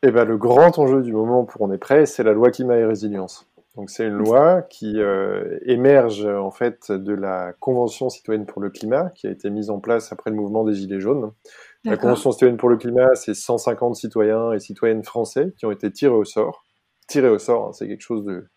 [0.01, 2.77] Eh ben, le grand enjeu du moment pour On est prêt, c'est la loi climat
[2.77, 3.45] et résilience.
[3.75, 8.69] Donc c'est une loi qui euh, émerge en fait de la Convention citoyenne pour le
[8.69, 11.31] climat qui a été mise en place après le mouvement des Gilets jaunes.
[11.85, 15.91] La Convention citoyenne pour le climat, c'est 150 citoyens et citoyennes français qui ont été
[15.91, 16.65] tirés au sort.
[17.07, 18.49] Tirés au sort, hein, c'est quelque chose de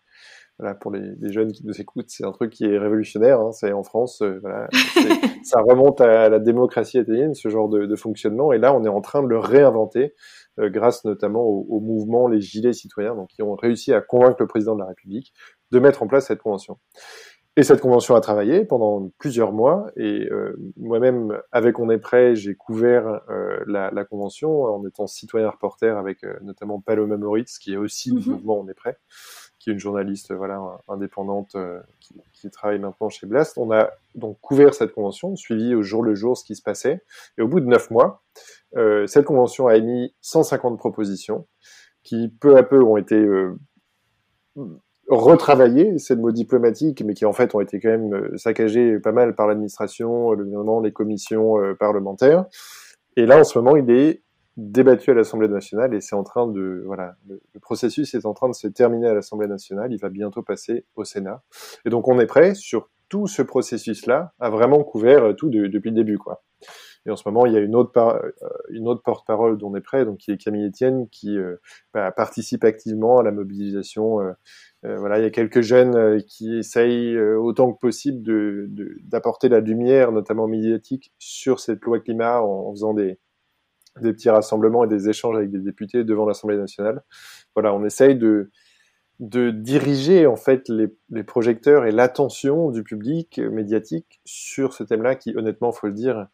[0.59, 3.39] voilà pour les, jeunes qui nous écoutent, c'est un truc qui est révolutionnaire.
[3.39, 4.67] Hein, c'est en France, euh, voilà,
[5.43, 8.53] ça remonte à la démocratie italienne, ce genre de, de, fonctionnement.
[8.53, 10.13] Et là, on est en train de le réinventer
[10.59, 14.37] euh, grâce notamment au, au, mouvement les Gilets citoyens, donc qui ont réussi à convaincre
[14.39, 15.33] le président de la République
[15.71, 16.77] de mettre en place cette convention.
[17.55, 19.91] Et cette convention a travaillé pendant plusieurs mois.
[19.95, 25.05] Et euh, moi-même, avec On est prêt, j'ai couvert euh, la, la, convention en étant
[25.05, 28.35] citoyen reporter avec euh, notamment Paloma Moritz, qui est aussi du mhm.
[28.35, 28.97] mouvement On est prêt,
[29.59, 31.55] qui est une journaliste voilà indépendante
[31.99, 33.59] qui, qui, travaille maintenant chez Blast.
[33.59, 37.03] On a donc couvert cette convention, suivi au jour le jour ce qui se passait.
[37.37, 38.23] Et au bout de neuf mois,
[39.05, 41.45] cette convention a émis 150 propositions
[42.01, 43.23] qui peu à peu ont été
[45.13, 49.11] retravailler ces mots diplomatiques, mais qui en fait ont été quand même euh, saccagés pas
[49.11, 52.45] mal par l'administration, le gouvernement, les commissions euh, parlementaires.
[53.15, 54.23] Et là, en ce moment, il est
[54.57, 58.49] débattu à l'Assemblée nationale et c'est en train de voilà le, processus est en train
[58.49, 59.91] de se terminer à l'Assemblée nationale.
[59.91, 61.41] Il va bientôt passer au Sénat.
[61.85, 65.95] Et donc on est prêt sur tout ce processus-là à vraiment couvert tout depuis le
[65.95, 66.43] début quoi.
[67.05, 69.75] Et en ce moment, il y a une autre, euh, une autre porte-parole dont on
[69.75, 71.37] est prêt, donc qui est Camille Etienne, qui
[71.93, 74.19] bah, participe activement à la mobilisation
[74.85, 78.21] euh, voilà, il y a quelques jeunes euh, qui essayent euh, autant que possible
[79.03, 83.17] d'apporter la lumière, notamment médiatique, sur cette loi climat en, faisant des,
[84.01, 87.03] petits rassemblements et des échanges avec des députés devant l'Assemblée nationale.
[87.55, 88.49] Voilà, on essaye de
[89.19, 95.71] diriger en fait les, projecteurs et l'attention du public médiatique sur ce thème-là qui, honnêtement,
[95.71, 96.27] faut le dire,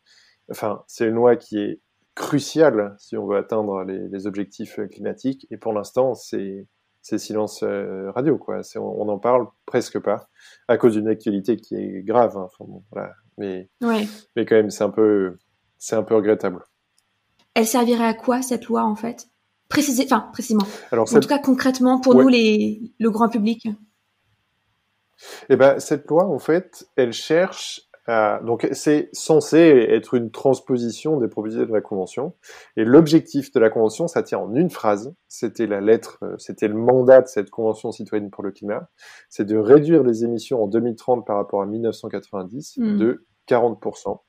[0.51, 1.81] enfin, c'est une loi qui est
[2.15, 5.47] cruciale si on veut atteindre les, les objectifs climatiques.
[5.51, 6.67] Et pour l'instant, c'est
[7.01, 8.61] silence euh, radio, quoi.
[8.75, 10.29] On n'en parle presque pas
[10.67, 12.37] à cause d'une actualité qui est grave.
[12.37, 12.45] Hein.
[12.45, 13.13] Enfin, bon, voilà.
[13.37, 15.37] Mais, mais quand même, c'est un peu,
[15.77, 16.63] c'est un peu regrettable.
[17.53, 19.27] Elle servirait à quoi cette loi en fait?
[19.71, 20.65] Enfin précisément.
[20.91, 23.67] Alors, en tout cas concrètement pour nous les, le grand public?
[25.49, 27.88] Eh ben cette loi en fait, elle cherche
[28.43, 32.33] donc c'est censé être une transposition des propositions de la Convention.
[32.75, 35.13] Et l'objectif de la Convention, ça tient en une phrase.
[35.27, 38.89] C'était la lettre, euh, c'était le mandat de cette Convention citoyenne pour le climat.
[39.29, 42.97] C'est de réduire les émissions en 2030 par rapport à 1990 hmm.
[42.97, 44.19] de 40%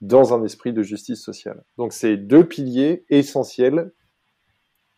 [0.00, 1.64] dans un esprit de justice sociale.
[1.78, 3.92] Donc c'est deux piliers essentiels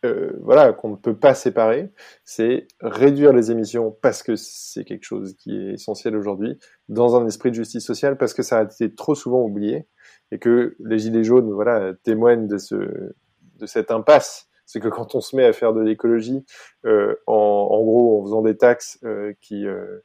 [0.05, 1.91] euh, voilà, qu'on ne peut pas séparer,
[2.23, 7.27] c'est réduire les émissions parce que c'est quelque chose qui est essentiel aujourd'hui, dans un
[7.27, 9.87] esprit de justice sociale parce que ça a été trop souvent oublié
[10.31, 14.47] et que les gilets jaunes, voilà, témoignent de ce, de cette impasse.
[14.65, 16.45] C'est que quand on se met à faire de l'écologie,
[16.85, 19.99] euh, en, en, gros, en faisant des taxes euh, qui, euh,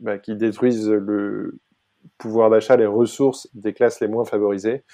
[0.00, 1.60] bah, qui détruisent le
[2.18, 4.84] pouvoir d'achat, les ressources des classes les moins favorisées,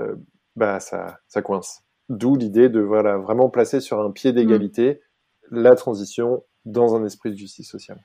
[0.00, 0.16] euh,
[0.56, 1.87] bah ça, ça coince.
[2.08, 5.00] D'où l'idée de voilà, vraiment placer sur un pied d'égalité
[5.50, 8.02] la transition dans un esprit de justice sociale.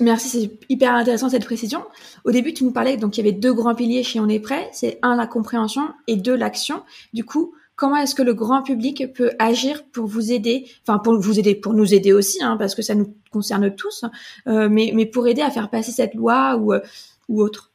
[0.00, 1.84] Merci, c'est hyper intéressant cette précision.
[2.24, 4.40] Au début, tu nous parlais donc il y avait deux grands piliers chez On est
[4.40, 6.82] prêt, c'est un la compréhension et deux l'action.
[7.12, 11.18] Du coup, comment est-ce que le grand public peut agir pour vous aider, enfin pour
[11.18, 14.04] vous aider, pour nous aider aussi, hein, parce que ça nous concerne tous,
[14.48, 16.80] euh, mais, mais pour aider à faire passer cette loi ou, euh,
[17.28, 17.71] ou autre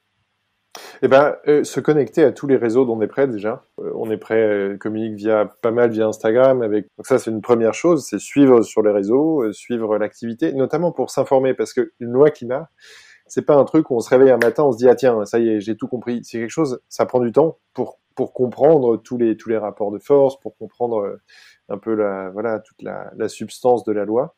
[1.01, 3.63] eh ben, euh, se connecter à tous les réseaux dont on est prêt déjà.
[3.79, 6.61] Euh, on est prêt, euh, communique via pas mal via Instagram.
[6.61, 10.91] Avec donc ça, c'est une première chose, c'est suivre sur les réseaux, suivre l'activité, notamment
[10.91, 12.69] pour s'informer, parce que une loi climat,
[13.27, 15.25] c'est pas un truc où on se réveille un matin, on se dit ah tiens,
[15.25, 16.21] ça y est, j'ai tout compris.
[16.23, 19.91] C'est quelque chose, ça prend du temps pour pour comprendre tous les tous les rapports
[19.91, 21.17] de force, pour comprendre
[21.69, 24.35] un peu la voilà toute la, la substance de la loi.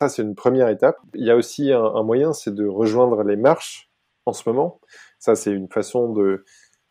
[0.00, 0.96] Ça, c'est une première étape.
[1.14, 3.90] Il y a aussi un, un moyen, c'est de rejoindre les marches
[4.26, 4.80] en ce moment.
[5.18, 6.44] Ça, c'est une façon de,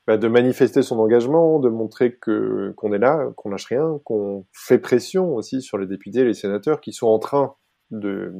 [0.07, 4.45] bah, de manifester son engagement, de montrer que qu'on est là, qu'on lâche rien, qu'on
[4.53, 7.55] fait pression aussi sur les députés les sénateurs qui sont en train
[7.91, 8.34] de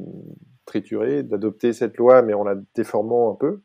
[0.66, 3.62] triturer, d'adopter cette loi, mais en la déformant un peu.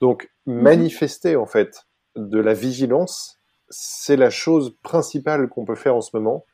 [0.00, 0.60] Donc, mhm.
[0.62, 1.86] manifester en fait
[2.16, 6.44] de la vigilance, c'est la chose principale qu'on peut faire en ce moment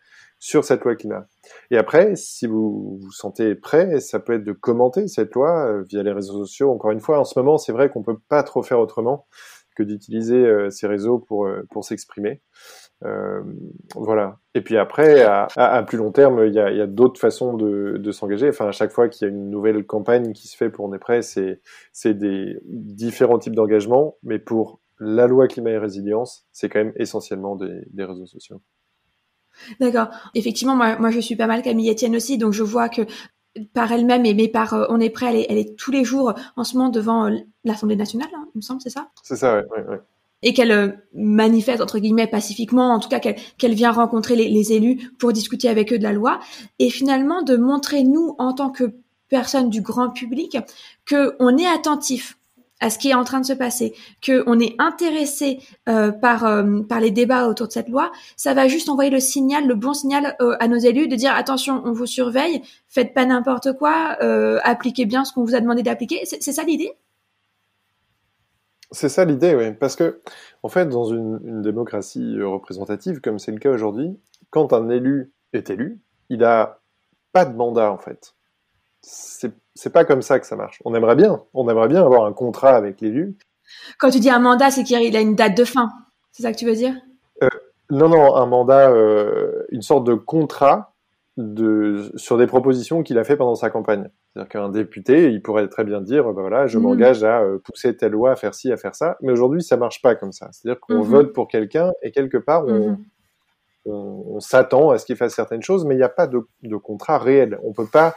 [0.43, 1.29] sur cette loi climat.
[1.71, 5.85] Et après, si vous vous sentez prêt, ça peut être de commenter cette loi euh,
[5.89, 6.73] via les réseaux sociaux.
[6.73, 9.29] Encore une fois, en ce moment, c'est vrai qu'on peut pas trop faire autrement
[9.77, 12.43] que d'utiliser euh, ces réseaux pour euh, pour s'exprimer.
[13.95, 14.41] voilà.
[14.55, 18.49] Et puis après, à, plus long terme, il y a, d'autres façons de, s'engager.
[18.49, 20.93] Enfin, à chaque fois qu'il y a une nouvelle campagne qui se fait pour On
[20.93, 21.61] est prêt, c'est
[21.93, 26.95] c'est des différents types d'engagement, mais pour la loi climat et résilience, c'est quand même
[26.97, 28.61] essentiellement des réseaux sociaux.
[29.81, 30.09] D'accord.
[30.35, 33.03] Effectivement, moi, moi, je suis pas mal Camille Etienne aussi, donc je vois que
[33.75, 36.05] par elle-même et mais par euh, on est prêt, elle est, elle est, tous les
[36.05, 39.09] jours en ce moment devant euh, l'Assemblée nationale, hein, il me semble, c'est ça?
[39.23, 39.63] C'est ça, oui.
[39.71, 40.01] Ouais, ouais.
[40.45, 44.73] Et qu'elle euh, manifeste entre guillemets pacifiquement, en tout cas qu'elle vient rencontrer les, les,
[44.73, 46.41] élus pour discuter avec eux de la loi,
[46.79, 48.93] et finalement de montrer nous en tant que
[49.29, 50.59] personnes du grand public
[51.05, 52.39] que on est attentif
[52.83, 56.45] à ce qui est en train de se passer, que on est intéressé euh, par
[56.45, 59.77] euh, par les débats autour de cette loi, ça va juste envoyer le signal, le
[59.77, 63.73] bon signal euh, à nos élus de dire attention, on vous surveille, faites pas n'importe
[63.79, 64.17] quoi,
[64.65, 66.25] appliquez bien ce qu'on vous a demandé d'appliquer.
[66.25, 66.93] C'est ça l'idée?
[68.91, 70.21] C'est ça l'idée, oui, parce que
[70.63, 74.19] en fait, dans une, une démocratie représentative comme c'est le cas aujourd'hui,
[74.51, 76.81] quand un élu est élu, il a
[77.33, 78.35] pas de mandat en fait.
[79.03, 80.81] C'est pas comme ça que ça marche.
[80.85, 83.37] On aimerait bien, on aimerait bien avoir un contrat avec l'élu.
[83.99, 85.89] Quand tu dis un mandat, c'est qu'il a une date de fin.
[86.31, 86.95] C'est ça que tu veux dire?
[87.43, 87.49] Euh,
[87.91, 90.95] Non, non, un mandat, euh, une sorte de contrat
[91.37, 94.09] de, sur des propositions qu'il a fait pendant sa campagne.
[94.33, 96.83] C'est-à-dire qu'un député, il pourrait très bien dire, ben voilà, je mmh.
[96.83, 99.17] m'engage à euh, pousser telle loi, à faire ci, à faire ça.
[99.21, 100.49] Mais aujourd'hui, ça marche pas comme ça.
[100.53, 101.03] C'est-à-dire qu'on mmh.
[101.03, 103.05] vote pour quelqu'un et quelque part, on, mmh.
[103.87, 106.47] on, on s'attend à ce qu'il fasse certaines choses, mais il n'y a pas de,
[106.63, 107.59] de contrat réel.
[107.65, 108.15] On peut pas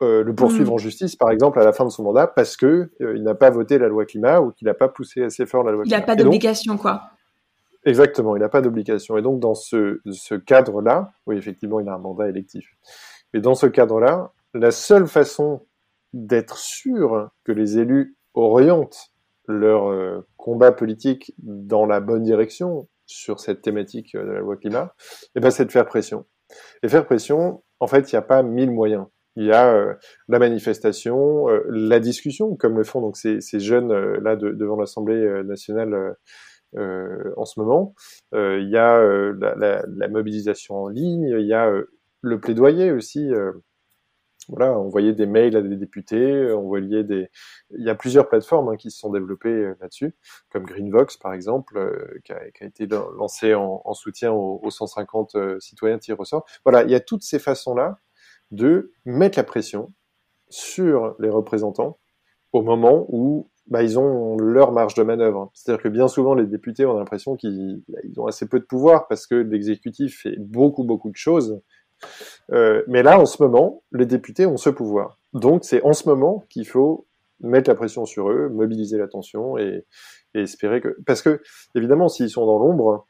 [0.00, 0.74] euh, le poursuivre mm.
[0.74, 3.34] en justice, par exemple, à la fin de son mandat, parce que euh, il n'a
[3.34, 5.88] pas voté la loi climat ou qu'il n'a pas poussé assez fort la loi il
[5.88, 5.96] climat.
[5.96, 7.02] Il n'a pas d'obligation, quoi.
[7.84, 9.16] Exactement, il n'a pas d'obligation.
[9.16, 12.76] Et donc, dans ce, ce cadre-là, oui, effectivement, il a un mandat électif.
[13.32, 15.66] Mais dans ce cadre-là, la seule façon
[16.12, 19.10] d'être sûr que les élus orientent
[19.46, 24.94] leur euh, combat politique dans la bonne direction sur cette thématique de la loi climat,
[25.34, 26.26] eh ben, c'est de faire pression.
[26.82, 29.06] Et faire pression, en fait, il n'y a pas mille moyens
[29.38, 29.96] Il y a
[30.28, 36.16] la manifestation, la discussion, comme le font donc ces, ces jeunes là devant l'Assemblée nationale
[36.76, 37.94] en ce moment.
[38.32, 39.00] il y a
[39.32, 41.72] la, mobilisation en ligne, il y a
[42.20, 43.30] le plaidoyer aussi
[44.48, 47.28] voilà, envoyer des mails à des députés, envoyer des.
[47.70, 50.14] Il y a plusieurs plateformes hein, qui se sont développées euh, là-dessus,
[50.50, 55.34] comme Greenvox par exemple, euh, qui, a, été lancé en, en soutien aux, aux 150
[55.34, 56.46] euh, citoyens qui ressort.
[56.64, 57.98] Voilà, il y a toutes ces façons-là
[58.50, 59.92] de mettre la pression
[60.48, 61.98] sur les représentants
[62.52, 65.50] au moment où bah, ils ont leur marge de manœuvre.
[65.52, 69.08] C'est-à-dire que bien souvent, les députés ont l'impression qu'ils bah, ont assez peu de pouvoir
[69.08, 71.60] parce que l'exécutif fait beaucoup, beaucoup de choses
[72.52, 75.18] euh, mais là, en ce moment, les députés ont ce pouvoir.
[75.32, 77.06] Donc, c'est en ce moment qu'il faut
[77.40, 79.84] mettre la pression sur eux, mobiliser l'attention et,
[80.34, 80.96] et, espérer que...
[81.06, 81.40] Parce que,
[81.74, 83.06] évidemment, s'ils sont dans l'ombre,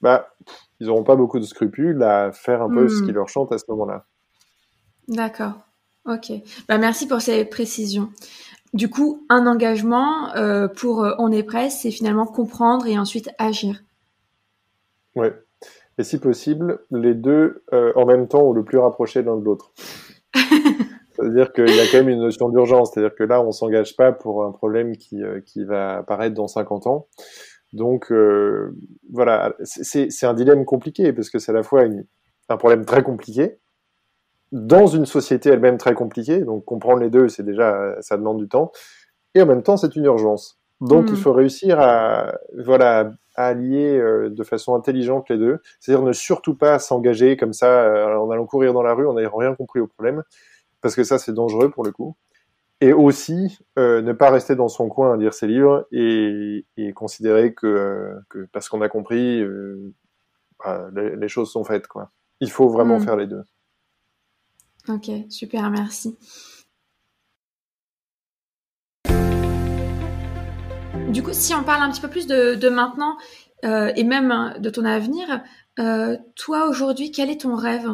[0.00, 0.34] bah,
[0.80, 3.06] ils n'auront pas beaucoup de scrupules à faire un peu ce hmm.
[3.06, 4.06] qui leur chante à ce moment-là.
[5.08, 5.52] D'accord.
[6.06, 6.32] Ok.
[6.68, 8.10] Bah, merci pour ces précisions.
[8.74, 13.30] Du coup, un engagement euh, pour euh, On est prêt, c'est finalement comprendre et ensuite
[13.38, 13.82] agir.
[15.14, 15.32] Ouais
[15.96, 19.44] et si possible, les deux euh, en même temps ou le plus rapproché l'un de
[19.44, 19.72] l'autre.
[20.34, 24.10] C'est-à-dire qu'il y a quand même une notion d'urgence, c'est-à-dire que là, on s'engage pas
[24.10, 27.06] pour un problème qui, qui va apparaître dans 50 ans.
[27.72, 28.12] Donc
[29.12, 32.04] voilà, c'est un dilemme compliqué parce que c'est à la fois une,
[32.48, 33.60] un problème très compliqué
[34.52, 36.40] dans une société elle-même très compliquée.
[36.40, 38.72] Donc comprendre les deux, c'est déjà ça demande du temps,
[39.34, 40.60] et en même temps, c'est une urgence.
[40.80, 41.16] Donc il hmm.
[41.16, 46.54] faut réussir à voilà à allier euh, de façon intelligente les deux, c'est-à-dire ne surtout
[46.54, 49.80] pas s'engager comme ça euh, en allant courir dans la rue en n'ayant rien compris
[49.80, 50.22] au problème,
[50.80, 52.16] parce que ça c'est dangereux pour le coup.
[52.80, 56.92] Et aussi euh, ne pas rester dans son coin à lire ses livres et, et
[56.92, 59.42] considérer que, que parce qu'on a compris,
[60.62, 62.10] bah, les, choses sont faites quoi.
[62.40, 63.04] Il faut vraiment hmm.
[63.04, 63.42] faire les deux.
[64.88, 66.16] Ok, super, merci.
[71.08, 73.16] Du coup, si on parle un petit peu plus de, maintenant
[73.64, 75.40] euh, et même hein, de ton avenir,
[75.78, 77.88] euh, toi aujourd'hui, quel est ton rêve?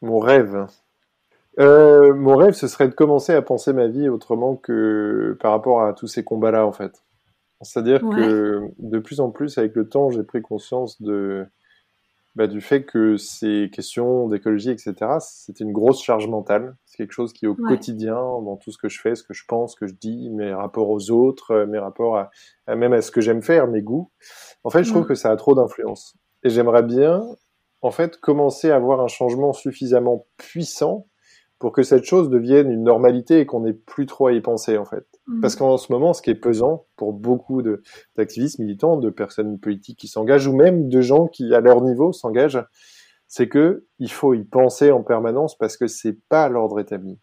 [0.00, 0.66] Mon rêve?
[1.60, 5.82] Euh, Mon rêve, ce serait de commencer à penser ma vie autrement que par rapport
[5.82, 7.04] à tous ces combats-là, en fait.
[7.60, 11.46] C'est-à-dire que de plus en plus, avec le temps, j'ai pris conscience de,
[12.34, 16.76] bah, du fait que ces questions d'écologie, etc., c'est une grosse charge mentale.
[16.86, 19.34] C'est quelque chose qui est au quotidien dans tout ce que je fais, ce que
[19.34, 22.30] je pense, ce que je dis, mes rapports aux autres, euh, mes rapports à,
[22.74, 24.10] même à ce que j'aime faire, mes goûts.
[24.64, 25.08] En fait, je trouve mm.
[25.08, 26.16] que ça a trop d'influence.
[26.42, 27.22] Et j'aimerais bien,
[27.82, 31.06] en fait, commencer à avoir un changement suffisamment puissant
[31.58, 34.78] pour que cette chose devienne une normalité et qu'on n'ait plus trop à y penser,
[34.78, 35.06] en fait.
[35.26, 35.40] Mhm.
[35.40, 37.62] Parce qu'en ce moment, ce qui est pesant pour beaucoup
[38.16, 42.12] d'activistes militants, de personnes politiques qui s'engagent, ou même de gens qui, à leur niveau,
[42.12, 42.64] s'engagent,
[43.28, 47.18] c'est que il faut y penser en permanence parce que c'est pas l'ordre établi.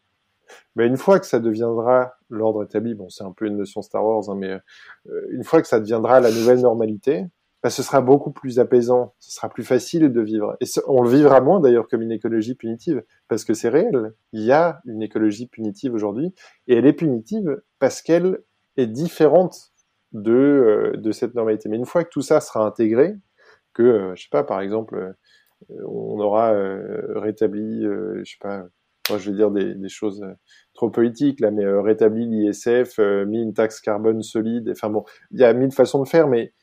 [0.76, 4.04] Mais une fois que ça deviendra l'ordre établi, bon, c'est un peu une notion Star
[4.04, 4.50] Wars, hein, mais
[5.08, 7.26] euh, une fois que ça deviendra la nouvelle normalité,
[7.62, 10.56] bah, ce sera beaucoup plus apaisant, ce sera plus facile de vivre.
[10.62, 14.14] Et on le vivra moins d'ailleurs comme une écologie punitive, parce que c'est réel.
[14.32, 16.34] Il y a une écologie punitive aujourd'hui,
[16.68, 18.40] et elle est punitive parce qu'elle
[18.78, 19.72] est différente
[20.14, 21.70] de, euh, de cette normalité.
[21.70, 23.16] Mais une fois que tout ça sera intégré,
[23.74, 26.54] que, euh, je sais pas, par exemple, euh, on aura
[27.16, 28.64] rétabli, je sais pas,
[29.10, 30.26] moi je vais dire des, des choses
[30.74, 32.98] trop politiques là, mais rétabli l'ISF,
[33.28, 36.54] mis une taxe carbone solide, enfin bon, il y a mille façons de faire, mais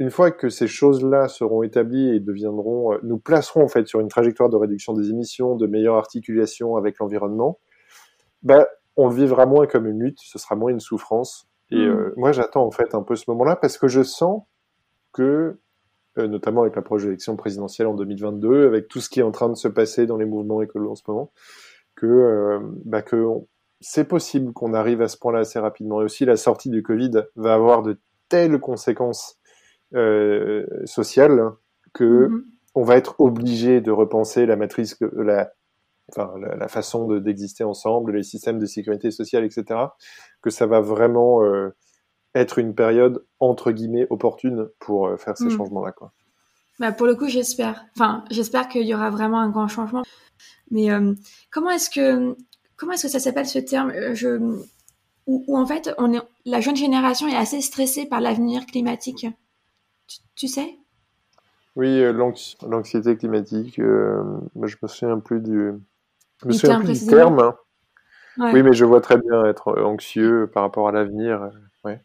[0.00, 4.00] une fois que ces choses-là seront établies et deviendront, euh, nous placerons en fait sur
[4.00, 7.60] une trajectoire de réduction des émissions, de meilleure articulation avec l'environnement,
[8.42, 11.50] bah, on le vivra moins comme une lutte, ce sera moins une souffrance.
[11.70, 11.90] Et mm.
[11.90, 14.42] euh, moi, j'attends en fait un peu ce moment-là parce que je sens
[15.12, 15.60] que,
[16.16, 19.32] euh, notamment avec l'approche de l'élection présidentielle en 2022, avec tout ce qui est en
[19.32, 21.30] train de se passer dans les mouvements écolos en ce moment,
[21.94, 23.26] que, bah, que
[23.80, 26.00] c'est possible qu'on arrive à ce point-là assez rapidement.
[26.00, 29.39] Et aussi, la sortie du Covid va avoir de telles conséquences
[29.94, 31.50] euh, sociale
[31.92, 32.44] que mhm.
[32.76, 35.52] on va être obligé de repenser la matrice, la,
[36.10, 39.80] enfin, la, façon d'exister ensemble, les systèmes de sécurité sociale, etc.
[40.42, 41.70] Que ça va vraiment euh,
[42.36, 45.56] être une période entre guillemets opportune pour euh, faire ces mhm.
[45.56, 46.12] changements-là, quoi.
[46.78, 47.84] Bah pour le coup, j'espère.
[47.96, 50.02] Enfin, j'espère qu'il y aura vraiment un grand changement.
[50.70, 50.88] Mais
[51.50, 52.36] comment est-ce que
[52.76, 53.92] comment est-ce que ça s'appelle ce terme?
[54.14, 54.38] Je,
[55.26, 59.26] où, où, en fait on est la jeune génération est assez stressée par l'avenir climatique.
[60.34, 60.78] Tu, sais?
[61.76, 62.12] Oui, euh,
[62.62, 63.78] l'anxiété climatique.
[63.78, 64.22] Euh,
[64.62, 65.72] je me souviens plus du,
[66.42, 67.52] je me souviens plus du terme.
[68.38, 71.42] Oui, mais je vois très bien être anxieux par rapport à l'avenir.
[71.42, 71.50] Euh,
[71.84, 72.00] ouais.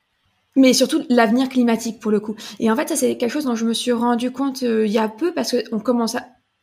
[0.56, 2.36] Mais surtout l'avenir climatique pour le coup.
[2.60, 4.97] Et en fait, ça c'est quelque chose dont je me suis rendu compte il y
[4.97, 6.16] a peu parce qu'on commence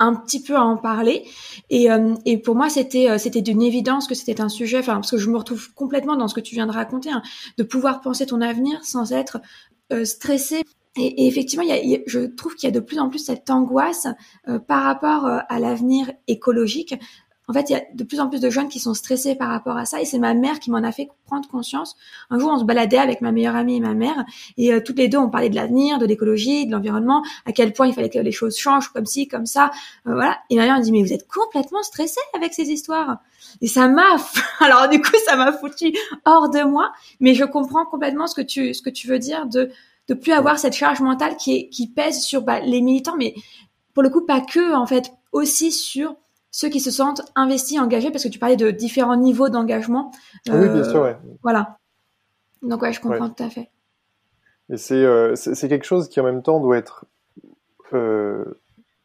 [0.02, 1.24] un petit peu à en parler.
[1.70, 4.94] Et, euh, et pour moi, c'était euh, c'était d'une évidence que c'était un sujet, enfin
[4.94, 7.22] parce que je me retrouve complètement dans ce que tu viens de raconter, hein,
[7.56, 9.40] de pouvoir penser ton avenir sans être
[9.92, 10.62] euh, stressé.
[10.96, 13.48] Et, effectivement, il y a, je trouve qu'il y a de plus en plus cette
[13.50, 14.06] angoisse
[14.66, 16.94] par rapport à l'avenir écologique
[17.48, 19.48] en fait, il y a de plus en plus de jeunes qui sont stressés par
[19.48, 20.00] rapport à ça.
[20.00, 21.96] Et c'est ma mère qui m'en a fait prendre conscience.
[22.30, 24.24] Un jour, on se baladait avec ma meilleure amie et ma mère,
[24.56, 27.72] et euh, toutes les deux, on parlait de l'avenir, de l'écologie, de l'environnement, à quel
[27.72, 29.70] point il fallait que les choses changent comme ci, comme ça,
[30.06, 30.38] euh, voilà.
[30.50, 33.18] Et ma mère me dit mais vous êtes complètement stressé avec ces histoires.
[33.60, 34.16] Et ça m'a,
[34.60, 35.92] alors du coup, ça m'a foutu
[36.24, 36.92] hors de moi.
[37.20, 39.70] Mais je comprends complètement ce que tu, ce que tu veux dire de
[40.08, 43.34] de plus avoir cette charge mentale qui est qui pèse sur bah, les militants, mais
[43.94, 46.16] pour le coup pas que en fait, aussi sur
[46.50, 50.12] ceux qui se sentent investis, engagés, parce que tu parlais de différents niveaux d'engagement.
[50.48, 51.16] Ah oui, bien sûr, ouais.
[51.42, 51.78] Voilà.
[52.62, 53.70] Donc ouais, je comprends tout à fait.
[54.68, 57.06] Et euh, c'est quelque chose qui en même temps doit être
[57.92, 58.60] euh,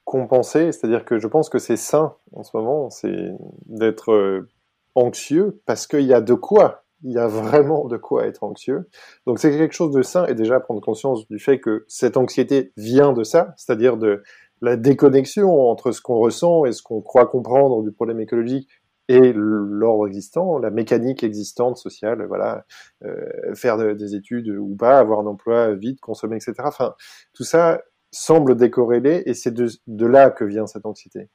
[0.06, 3.32] compensé, c'est-à-dire que je pense que c'est sain en ce moment, c'est
[3.66, 4.48] d'être euh,
[4.96, 8.90] anxieux parce qu'il y a de quoi, il y a vraiment de quoi être anxieux.
[9.26, 12.74] Donc c'est quelque chose de sain et déjà prendre conscience du fait que cette anxiété
[12.76, 14.24] vient de ça, c'est-à-dire de
[14.62, 18.68] la déconnexion entre ce qu'on ressent et ce qu'on croit comprendre du problème écologique
[19.08, 22.66] et l'ordre existant, la mécanique existante sociale, voilà,
[23.06, 26.56] euh, faire des études ou pas, avoir un emploi vite, consommer, etc.
[26.66, 26.94] Enfin,
[27.34, 27.82] tout ça
[28.12, 31.30] semble décorrélé et c'est de, de, là que vient cette anxiété.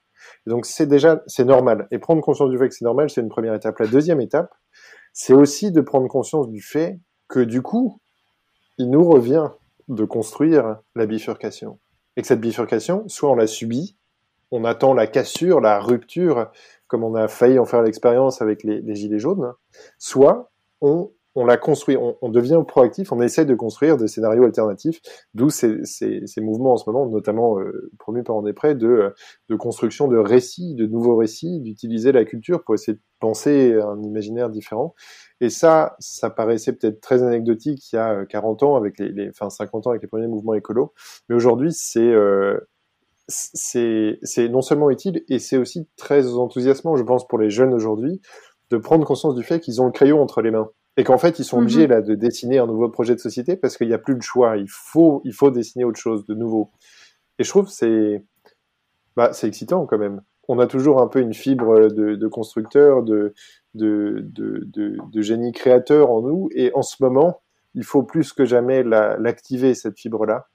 [0.47, 1.89] donc c'est déjà, c'est normal.
[1.91, 3.79] Et prendre conscience du fait que c'est normal, c'est une première étape.
[3.79, 4.53] La deuxième étape,
[5.13, 6.99] c'est aussi de prendre conscience du fait
[7.29, 8.01] que du coup,
[8.79, 9.51] il nous revient
[9.89, 11.79] de construire la bifurcation.
[12.17, 13.97] Et que cette bifurcation, soit on la subit,
[14.51, 16.51] on attend la cassure, la rupture,
[16.87, 19.55] comme on a failli en faire l'expérience avec les, les, gilets jaunes,
[19.99, 20.51] soit
[20.83, 25.01] on, on la construit, on, on, devient proactif, on essaie de construire des scénarios alternatifs,
[25.35, 29.15] d'où ces, ces, ces, mouvements en ce moment, notamment euh, promus par André de,
[29.49, 34.03] de construction de récits, de nouveaux récits, d'utiliser la culture pour essayer de penser un
[34.03, 34.95] imaginaire différent.
[35.41, 39.09] Et ça, ça paraissait peut-être très anecdotique il y a 40 euh, ans avec les,
[39.11, 40.93] les, enfin 50 ans avec les premiers mouvements écolos,
[41.29, 42.59] mais aujourd'hui c'est euh,
[43.29, 48.21] c'est non seulement utile et c'est aussi très enthousiasmant, je pense, pour les jeunes aujourd'hui,
[48.71, 51.39] de prendre conscience du fait qu'ils ont le crayon entre les mains et qu'en fait
[51.39, 51.91] ils sont obligés mm-hmm.
[51.91, 54.57] là de dessiner un nouveau projet de société parce qu'il n'y a plus de choix.
[54.57, 56.71] Il faut il faut dessiner autre chose de nouveau.
[57.39, 58.25] Et je trouve c'est
[59.17, 60.23] bah c'est excitant quand même.
[60.49, 63.33] On a toujours un peu une fibre de, de constructeur, de
[63.75, 66.49] de, de, génie créateur en nous.
[66.55, 67.43] Et en ce moment,
[67.75, 70.49] il faut plus que jamais l'activer, cette fibre-là.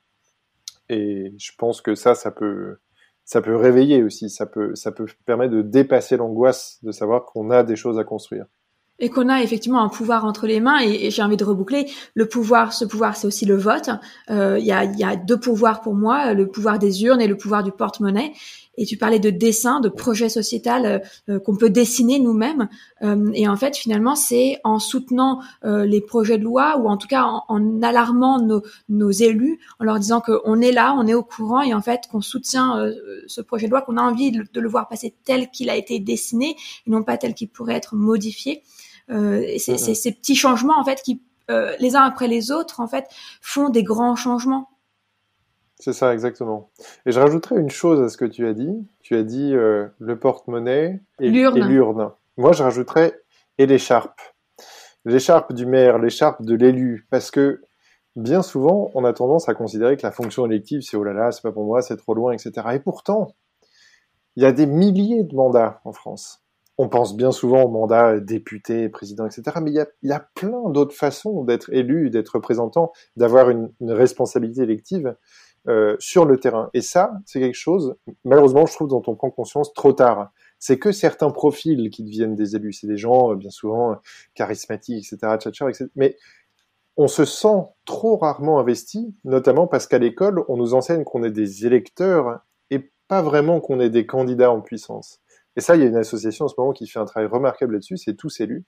[0.90, 2.78] Et je pense que ça, ça peut,
[3.26, 7.50] ça peut réveiller aussi, ça peut, ça peut permettre de dépasser l'angoisse de savoir qu'on
[7.50, 8.46] a des choses à construire
[9.00, 10.80] et qu'on a effectivement un pouvoir entre les mains.
[10.80, 12.74] Et, j'ai envie de reboucler le pouvoir.
[12.74, 13.90] Ce pouvoir, c'est aussi le vote.
[14.30, 17.28] Euh, il y, a, y, a, deux pouvoirs pour moi le pouvoir des urnes et
[17.28, 18.34] le pouvoir du porte-monnaie
[18.78, 22.70] et tu parlais de dessin, de projet sociétal euh, euh, qu'on peut dessiner nous-mêmes.
[23.02, 27.08] Euh, et en fait, finalement, c'est en soutenant les projets de loi ou en tout
[27.08, 31.24] cas en, alarmant nos, nos, élus, en leur disant qu'on est là, on est au
[31.24, 32.92] courant et en fait qu'on soutient
[33.26, 36.00] ce projet de loi, qu'on a envie de, le voir passer tel qu'il a été
[36.00, 38.64] dessiné et non pas tel qu'il pourrait être modifié.
[39.08, 43.06] C'est ces petits changements en fait qui les uns après les autres en fait
[43.42, 44.70] font des grands changements
[45.80, 46.72] c'est ça, exactement.
[47.06, 48.88] Et je rajouterais une chose à ce que tu as dit.
[49.00, 52.12] Tu as dit euh, le porte-monnaie et l'urne.
[52.38, 53.22] Moi, je rajouterais
[53.60, 54.20] et l'écharpe.
[55.06, 57.08] L'écharpe du maire, l'écharpe de l'élu.
[57.12, 57.62] Parce que
[58.16, 61.32] bien souvent, on a tendance à considérer que la fonction élective, c'est oh là là,
[61.32, 62.52] c'est pas pour moi, c'est trop loin, etc.
[62.74, 63.36] Et pourtant,
[64.36, 66.44] il y a des milliers de mandats en France.
[66.78, 69.58] On pense bien souvent aux mandats député, président, etc.
[69.62, 73.50] Mais il y a, il y a plein d'autres façons d'être élu, d'être représentant, d'avoir
[73.50, 75.16] une, une responsabilité élective
[75.68, 76.70] euh, sur le terrain.
[76.74, 80.32] Et ça, c'est quelque chose, malheureusement, je trouve, dont on prend conscience trop tard.
[80.60, 82.72] C'est que certains profils qui deviennent des élus.
[82.72, 83.96] C'est des gens, euh, bien souvent, euh,
[84.34, 86.16] charismatiques, etc., etc., Mais
[86.96, 91.32] on se sent trop rarement investi, notamment parce qu'à l'école, on nous enseigne qu'on est
[91.32, 95.20] des électeurs et pas vraiment qu'on est des candidats en puissance.
[95.58, 97.74] Et ça, il y a une association en ce moment qui fait un travail remarquable
[97.74, 98.64] là-dessus, c'est Tous Élus,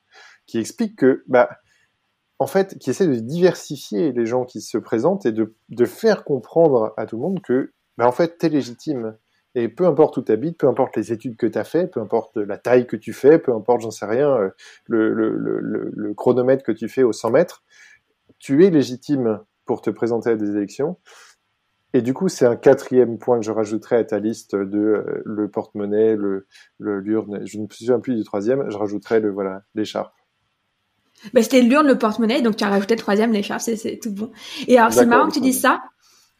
[0.47, 1.49] qui explique que, bah,
[2.39, 6.93] en fait, qui essaie de diversifier les gens qui se présentent et de, faire comprendre
[6.97, 9.15] à tout le monde que, ben, en fait, t'es légitime.
[9.55, 11.99] Et peu importe où tu habites, peu importe les études que tu as fait, peu
[11.99, 14.49] importe la taille que tu fais, peu importe, j'en sais rien, euh,
[14.87, 17.63] le, chronomètre que tu fais au 100 mètres,
[18.39, 20.97] tu es légitime pour te présenter à des élections.
[21.93, 25.21] Et du coup, c'est un quatrième point que je rajouterais à ta liste de euh,
[25.25, 26.45] le porte-monnaie, le
[26.79, 27.45] l'urne.
[27.45, 28.69] Je ne me souviens plus du troisième.
[28.69, 30.13] Je rajouterais le voilà l'écharpe.
[31.33, 34.31] Bah, c'était l'urne, le porte-monnaie, donc tu as rajouté le troisième, l'écharpe, c'est tout bon.
[34.67, 35.81] Et alors, c'est marrant que tu dises ça,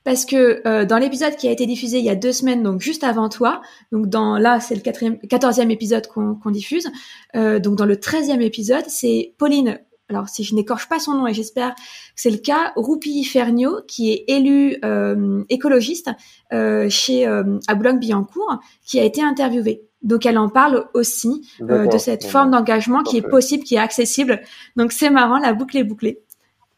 [0.04, 2.82] parce que euh, dans l'épisode qui a été diffusé il y a deux semaines, donc
[2.82, 6.90] juste avant toi, donc dans là c'est le quatrième, quatorzième épisode qu'on diffuse,
[7.36, 9.80] euh, donc dans le treizième épisode, c'est Pauline.
[10.10, 11.82] Alors si je n'écorche pas son nom et j'espère que
[12.16, 16.10] c'est le cas, Roupi Ferniaud, qui est élue euh, écologiste
[16.52, 19.84] chez à Boulogne-Billancourt, qui a été interviewée.
[20.02, 24.42] Donc elle en parle aussi de cette forme d'engagement qui est possible, qui est accessible.
[24.76, 26.24] Donc c'est marrant, la boucle est bouclée.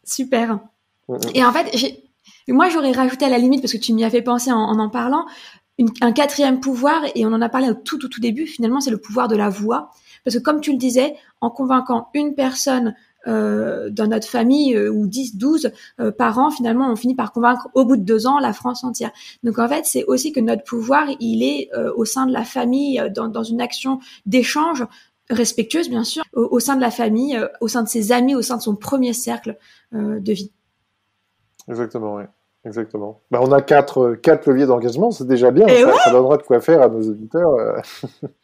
[0.04, 0.58] Super.
[1.08, 1.18] Mm, mm.
[1.34, 1.70] Et en fait,
[2.48, 4.88] moi, j'aurais rajouté à la limite, parce que tu m'y as fait penser en en,
[4.88, 5.26] parlant,
[6.00, 8.90] un quatrième pouvoir, et on en a parlé au tout, tout, tout début, finalement, c'est
[8.90, 9.90] le pouvoir de la voix.
[10.24, 12.94] Parce que comme tu le disais, en convaincant une personne
[13.26, 15.70] euh, dans notre famille, euh, ou 10, 12
[16.00, 18.84] euh, par an, finalement, on finit par convaincre au bout de deux ans la France
[18.84, 19.10] entière.
[19.42, 22.44] Donc en fait, c'est aussi que notre pouvoir, il est euh, au sein de la
[22.44, 24.84] famille, dans, dans une action d'échange
[25.30, 28.42] respectueuse, bien sûr, au, au, sein de la famille, au sein de ses amis, au
[28.42, 29.56] sein de son premier cercle
[29.92, 30.52] de vie.
[31.68, 32.24] Exactement, oui.
[32.64, 33.22] Exactement.
[33.30, 35.66] Bah, on a quatre, euh, quatre leviers d'engagement, c'est déjà bien.
[35.66, 37.82] Ça, ça, donnera de quoi faire à nos auditeurs.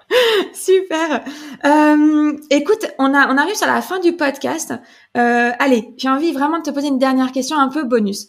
[0.54, 1.24] Super.
[1.64, 4.72] Euh, écoute, on, arrive sur la fin du podcast.
[5.16, 8.28] Euh, allez, j'ai envie vraiment de te poser une dernière question un peu bonus.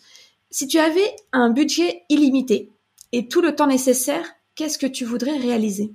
[0.49, 2.71] Si tu avais un budget illimité
[3.11, 5.93] et tout le temps nécessaire, qu'est-ce que tu voudrais réaliser?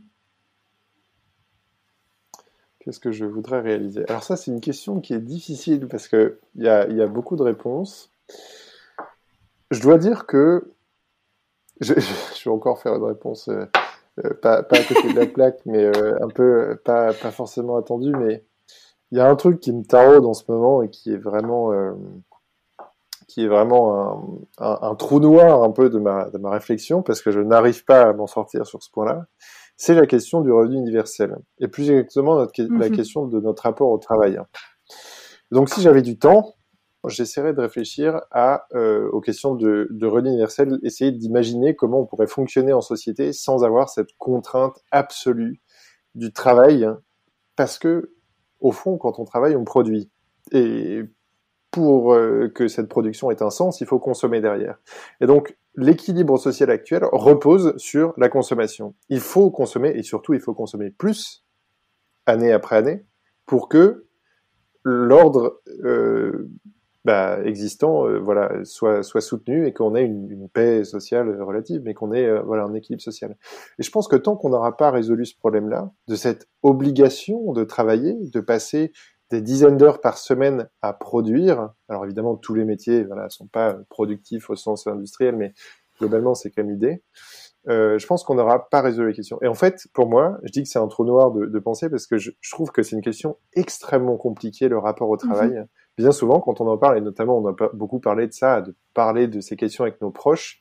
[2.81, 4.05] Qu'est-ce que je voudrais réaliser?
[4.09, 8.11] Alors ça, c'est une question qui est difficile parce qu'il y a, beaucoup de réponses.
[9.71, 10.73] Je dois dire que
[11.81, 11.95] je,
[12.45, 13.67] vais encore faire une réponse euh,
[14.43, 18.13] pas, pas, à côté de la plaque, mais euh, un peu pas, pas forcément attendue.
[18.17, 18.45] Mais
[19.11, 21.73] il y a un truc qui me taraude en ce moment et qui est vraiment
[23.27, 27.21] qui est vraiment un, un, trou noir un peu de ma, de ma réflexion parce
[27.21, 29.27] que je n'arrive pas à m'en sortir sur ce point-là
[29.79, 32.97] c'est la question du revenu universel, et plus exactement notre, la mhm.
[32.97, 34.39] question de notre rapport au travail.
[35.53, 36.57] Donc si j'avais du temps,
[37.07, 38.21] j'essaierais de réfléchir
[38.75, 43.33] euh, aux questions de, de revenu universel, essayer d'imaginer comment on pourrait fonctionner en société
[43.33, 45.61] sans avoir cette contrainte absolue
[46.15, 46.89] du travail,
[47.57, 48.13] parce que
[48.61, 50.11] au fond, quand on travaille, on produit.
[50.53, 51.03] Et
[51.71, 54.79] pour euh, que cette production ait un sens, il faut consommer derrière.
[55.21, 58.95] Et donc, l'équilibre social actuel repose sur la consommation.
[59.09, 61.45] Il faut consommer, et surtout, il faut consommer plus,
[62.27, 63.05] année après année,
[63.47, 64.07] pour que
[64.83, 66.51] l'ordre euh,
[67.09, 71.81] bah, existant euh, voilà, soit, soit soutenu et qu'on ait une, une, paix sociale relative,
[71.83, 73.35] mais qu'on ait euh, voilà, un équilibre social.
[73.79, 77.65] Et je pense que tant qu'on n'aura pas résolu ce problème-là, de cette obligation de
[77.65, 78.93] travailler, de passer
[79.31, 81.71] des dizaines d'heures par semaine à produire.
[81.89, 85.55] Alors évidemment, tous les métiers voilà, sont pas productifs au sens industriel, mais
[85.99, 87.03] globalement, c'est quand même l'idée.
[87.71, 89.39] Euh, je pense qu'on n'aura pas résolu la question.
[89.41, 91.89] Et en fait, pour moi, je dis que c'est un trou noir de, de penser
[91.89, 95.31] parce que je, je trouve que c'est une question extrêmement compliquée, le rapport au mhm.
[95.31, 95.65] travail.
[95.99, 98.75] Bien souvent, quand on en parle, et notamment on a beaucoup parlé de ça, de
[98.95, 100.61] parler de ces questions avec nos proches,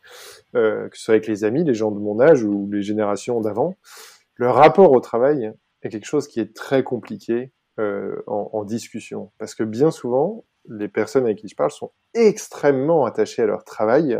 [0.55, 3.39] euh, que ce soit avec les amis, les gens de mon âge ou les générations
[3.39, 3.75] d'avant,
[4.33, 9.31] le rapport au travail est quelque chose qui est très compliqué, euh, en, en, discussion.
[9.37, 13.63] Parce que bien souvent, les personnes avec qui je parle sont extrêmement attachées à leur
[13.63, 14.19] travail.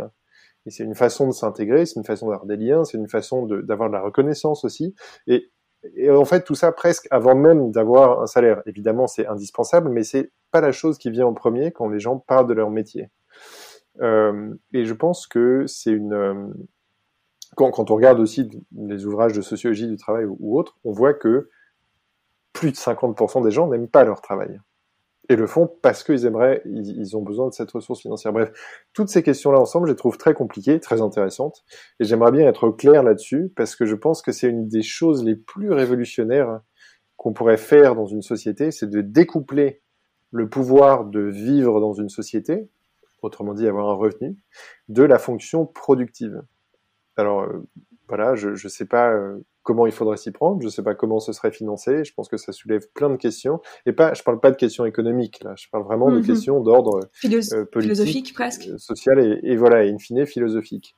[0.64, 3.46] Et c'est une façon de s'intégrer, c'est une façon d'avoir des liens, c'est une façon
[3.46, 4.94] d'avoir de, la reconnaissance aussi.
[5.26, 5.50] Et,
[5.94, 8.62] et, en fait, tout ça presque avant même d'avoir un salaire.
[8.66, 12.18] Évidemment, c'est indispensable, mais c'est pas la chose qui vient en premier quand les gens
[12.18, 13.10] parlent de leur métier.
[14.00, 16.12] Euh, et je pense que c'est une...
[16.12, 16.46] Euh,
[17.56, 21.48] quand, on regarde aussi les ouvrages de sociologie du travail ou autres, on voit que
[22.52, 24.60] plus de 50% des gens n'aiment pas leur travail.
[25.30, 28.32] Et le font parce qu'ils aimeraient, ils, ont besoin de cette ressource financière.
[28.32, 28.50] Bref,
[28.94, 31.64] toutes ces questions-là ensemble, je les trouve très compliquées, très intéressantes.
[32.00, 35.24] Et j'aimerais bien être clair là-dessus parce que je pense que c'est une des choses
[35.24, 36.60] les plus révolutionnaires
[37.16, 39.82] qu'on pourrait faire dans une société, c'est de découpler
[40.30, 42.70] le pouvoir de vivre dans une société,
[43.22, 44.36] autrement dit avoir un revenu,
[44.88, 46.42] de la fonction productive.
[47.16, 47.66] Alors euh,
[48.08, 50.62] voilà, je ne sais pas euh, comment il faudrait s'y prendre.
[50.62, 52.02] Je ne sais pas comment ce serait financé.
[52.02, 53.60] Je pense que ça soulève plein de questions.
[53.84, 55.52] Et pas, je parle pas de questions économiques là.
[55.58, 56.24] Je parle vraiment de mhm.
[56.24, 60.96] questions d'ordre euh, politique, philosophique presque, euh, social et, et, voilà, in fine philosophique.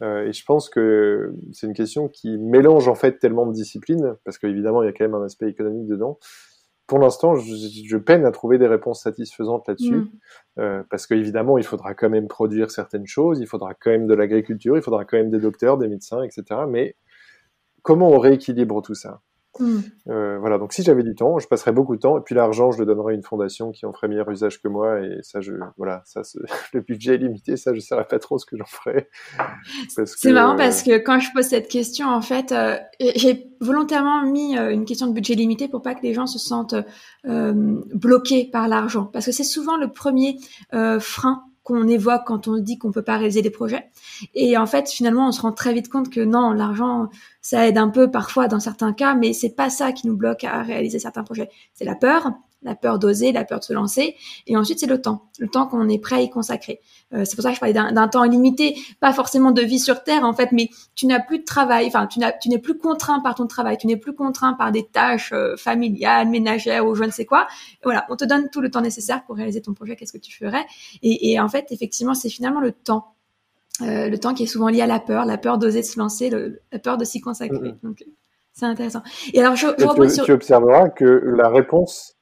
[0.00, 4.14] Euh, et je pense que c'est une question qui mélange en fait tellement de disciplines
[4.24, 6.18] parce qu'évidemment il y a quand même un aspect économique dedans.
[6.86, 7.54] Pour l'instant, je,
[7.86, 10.10] je, peine à trouver des réponses satisfaisantes là-dessus, mhm.
[10.60, 14.14] euh, parce qu'évidemment, il faudra quand même produire certaines choses, il faudra quand même de
[14.14, 16.62] l'agriculture, il faudra quand même des docteurs, des médecins, etc.
[16.66, 16.96] Mais
[17.88, 19.22] comment on rééquilibre tout ça
[19.58, 19.78] hmm.
[20.10, 22.70] euh, voilà, donc si j'avais du temps, je passerais beaucoup de temps, et puis l'argent,
[22.70, 25.40] je le donnerais à une fondation qui en ferait meilleur usage que moi, et ça,
[25.40, 26.20] je, voilà, ça,
[26.74, 29.08] le budget est limité, ça, je ne saurais pas trop ce que j'en ferais.
[29.88, 32.76] C'est marrant parce que quand je pose cette question, en fait, euh,
[33.16, 36.38] j'ai volontairement mis euh, une question de budget limité pour pas que les gens se
[36.38, 36.76] sentent
[37.24, 40.36] bloqués par l'argent, parce que c'est souvent le premier
[41.00, 43.90] frein qu'on évoque quand on dit qu'on peut pas réaliser des projets.
[44.34, 47.10] Et en fait, finalement, on se rend très vite compte que non, l'argent,
[47.48, 50.44] ça aide un peu parfois dans certains cas, mais c'est pas ça qui nous bloque
[50.44, 51.48] à réaliser certains projets.
[51.72, 52.30] C'est la peur,
[52.60, 55.66] la peur d'oser, la peur de se lancer, et ensuite c'est le temps, le temps
[55.66, 56.82] qu'on est prêt à y consacrer.
[57.14, 60.04] Euh, c'est pour ça que je parlais d'un temps illimité, pas forcément de vie sur
[60.04, 62.18] terre en fait, mais tu n'as plus de travail, enfin tu
[62.50, 66.28] n'es plus contraint par ton travail, tu n'es plus contraint par des tâches euh, familiales,
[66.28, 67.46] ménagères ou je ne sais quoi.
[67.82, 69.96] voilà, on te donne tout le temps nécessaire pour réaliser ton projet.
[69.96, 70.66] Qu'est-ce que tu ferais?
[71.00, 73.14] Et, et, en fait, effectivement, c'est finalement le temps,
[73.80, 76.60] le temps qui est souvent lié à la peur, la peur d'oser se lancer, le,
[76.72, 77.74] la peur de s'y consacrer.
[77.82, 78.04] Donc
[78.52, 79.02] c'est intéressant.
[79.32, 80.24] Et alors je, je tu, sur...
[80.24, 82.18] tu observeras que la réponse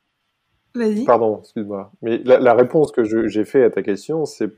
[1.06, 1.92] Pardon, excuse-moi.
[2.02, 4.50] Mais la, réponse que j'ai fait à ta question, c'est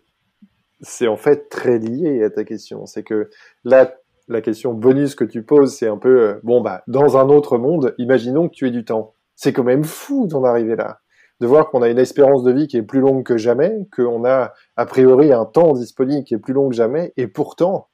[0.80, 2.86] c'est en fait très lié à ta question.
[2.86, 3.30] C'est que
[3.64, 3.96] là,
[4.28, 7.58] la question bonus que tu poses, c'est un peu euh, bon bah dans un autre
[7.58, 9.14] monde, imaginons que tu aies du temps.
[9.34, 11.00] C'est quand même fou d'en arriver là,
[11.40, 14.24] de voir qu'on a une espérance de vie qui est plus longue que jamais, qu'on
[14.24, 17.88] a a priori un temps disponible qui est plus long que jamais, et pourtant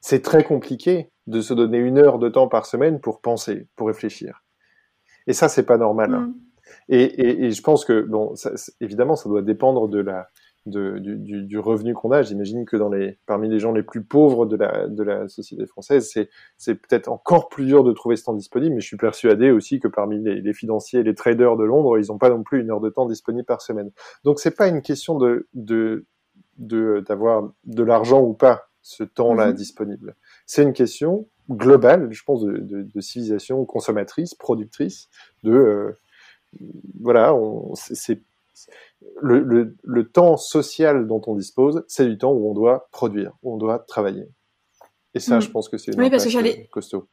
[0.00, 3.86] c'est très compliqué de se donner une heure de temps par semaine pour penser, pour
[3.88, 4.42] réfléchir.
[5.26, 6.14] Et ça, c'est pas normal.
[6.14, 6.20] Hein.
[6.20, 6.34] Mm.
[6.88, 10.28] Et, et, je pense que, bon, ça, évidemment, ça doit dépendre de la,
[10.66, 12.22] de, du, du, du, revenu qu'on a.
[12.22, 15.66] J'imagine que dans les, parmi les gens les plus pauvres de la, de la société
[15.66, 16.10] française,
[16.58, 19.80] c'est, peut-être encore plus dur de trouver ce temps disponible, mais je suis persuadé aussi
[19.80, 22.60] que parmi les, les financiers et les traders de Londres, ils n'ont pas non plus
[22.60, 23.90] une heure de temps disponible par semaine.
[24.24, 26.06] Donc c'est pas une question de, de,
[26.58, 29.54] de, d'avoir de l'argent ou pas ce temps-là mm-hmm.
[29.54, 30.16] disponible.
[30.46, 35.08] C'est une question globale, je pense, de, de, de civilisation consommatrice, productrice,
[35.42, 35.92] de, euh,
[37.00, 37.34] voilà,
[37.74, 38.22] c'est
[39.20, 43.54] le, le, temps social dont on dispose, c'est du temps où on doit produire, où
[43.54, 44.28] on doit travailler.
[45.14, 45.42] Et ça, mm.
[45.42, 47.08] je pense que c'est oui, parce que costaud.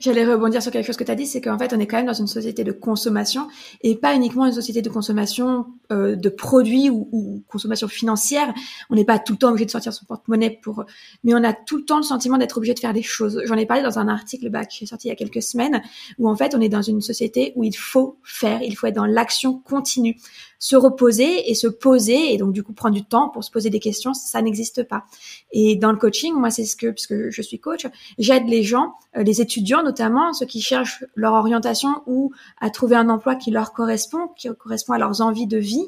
[0.00, 1.96] J'allais rebondir sur quelque chose que tu as dit, c'est qu'en fait, on est quand
[1.96, 3.48] même dans une société de consommation
[3.82, 8.52] et pas uniquement une société de consommation euh, de produits ou, ou, consommation financière.
[8.90, 10.84] On n'est pas tout le temps obligé de sortir son porte-monnaie pour,
[11.22, 13.40] mais on a tout le temps le sentiment d'être obligé de faire des choses.
[13.44, 15.82] J'en ai parlé dans un article bah, qui est sorti il y a quelques semaines
[16.18, 18.96] où en fait, on est dans une société où il faut faire, il faut être
[18.96, 20.16] dans l'action continue
[20.64, 23.68] se reposer et se poser et donc du coup prendre du temps pour se poser
[23.68, 25.04] des questions, ça n'existe pas.
[25.52, 27.86] Et dans le coaching, moi c'est ce que puisque je suis coach,
[28.16, 32.96] j'aide les gens, euh, les étudiants notamment, ceux qui cherchent leur orientation ou à trouver
[32.96, 35.86] un emploi qui leur correspond, qui correspond à leurs envies de vie.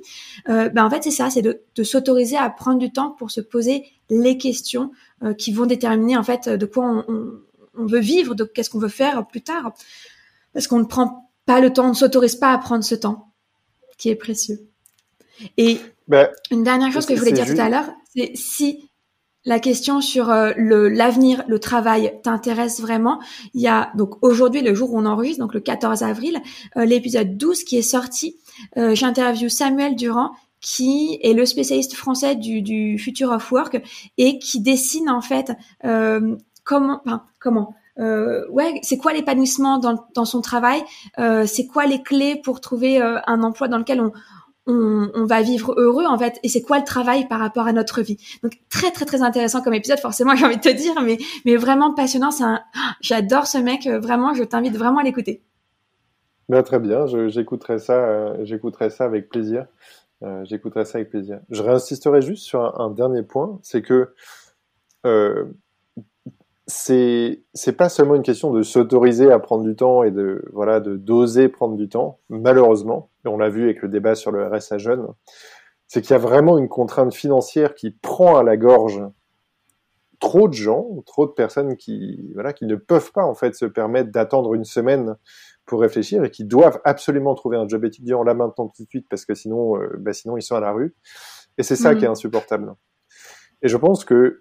[0.51, 3.31] Euh, ben en fait c'est ça, c'est de, de s'autoriser à prendre du temps pour
[3.31, 4.91] se poser les questions
[5.23, 7.33] euh, qui vont déterminer en fait de quoi on, on,
[7.79, 9.73] on veut vivre, de qu'est-ce qu'on veut faire plus tard,
[10.53, 13.33] parce qu'on ne prend pas le temps, on ne s'autorise pas à prendre ce temps
[13.99, 14.59] qui est précieux.
[15.57, 15.79] Et
[16.09, 18.89] ben, une dernière chose que je voulais dire tout à l'heure, c'est si
[19.45, 23.21] la question sur euh, le l'avenir, le travail t'intéresse vraiment,
[23.55, 26.41] il y a donc aujourd'hui le jour où on enregistre, donc le 14 avril,
[26.77, 28.37] euh, l'épisode 12 qui est sorti.
[28.77, 33.81] Euh, J'interviewe Samuel Durand qui est le spécialiste français du, du Future of Work
[34.19, 35.53] et qui dessine en fait
[35.85, 40.83] euh, comment, enfin, comment euh, ouais, c'est quoi l'épanouissement dans, dans, son travail?
[41.19, 44.13] Euh, C'est quoi les clés pour trouver euh, un emploi dans lequel on,
[44.67, 46.39] on, on, va vivre heureux en fait?
[46.43, 48.19] Et c'est quoi le travail par rapport à notre vie?
[48.43, 51.17] Donc très très très intéressant comme épisode, forcément j'ai envie de te dire, mais
[51.47, 52.31] mais vraiment passionnant.
[52.31, 52.61] C'est un,
[53.01, 55.43] j'adore ce mec, euh, vraiment, je t'invite vraiment à l'écouter.
[56.49, 59.67] Ben, très bien, j'écouterai ça, euh, j'écouterai ça avec plaisir.
[60.45, 61.41] j'écouterai ça avec plaisir.
[61.51, 64.15] Je réinsisterai juste sur un, un dernier point, c'est que
[66.67, 70.81] c'est c'est pas seulement une question de s'autoriser à prendre du temps et de voilà
[70.81, 74.45] de d'oser prendre du temps malheureusement et on l'a vu avec le débat sur le
[74.47, 75.07] RSA jeune
[75.87, 79.01] c'est qu'il y a vraiment une contrainte financière qui prend à la gorge
[80.19, 83.67] trop de gens trop de personnes qui voilà qui ne peuvent pas en fait se
[83.67, 85.15] permettre d'attendre une semaine
[85.67, 89.07] pour réfléchir et qui doivent absolument trouver un job étudiant là maintenant tout de suite
[89.09, 90.97] parce que sinon euh, bah sinon ils sont à la rue
[91.59, 91.99] et c'est ça mmh.
[91.99, 92.75] qui est insupportable
[93.63, 94.41] et je pense que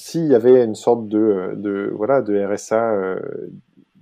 [0.00, 3.20] s'il y avait une sorte de, de voilà de RSA euh,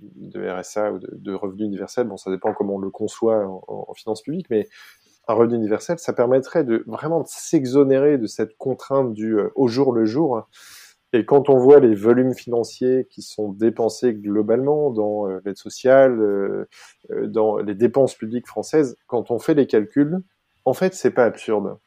[0.01, 3.63] de RSA ou de, de, revenu universel, bon ça dépend comment on le conçoit en,
[3.67, 4.67] en finances publiques, mais
[5.29, 9.93] un revenu universel, ça permettrait de vraiment s'exonérer de cette contrainte du euh, au jour
[9.93, 10.47] le jour.
[11.13, 16.19] Et quand on voit les volumes financiers qui sont dépensés globalement dans euh, l'aide sociale,
[16.19, 16.67] euh,
[17.27, 20.19] dans les dépenses publiques françaises, quand on fait les calculs,
[20.65, 21.77] en fait, c'est pas absurde.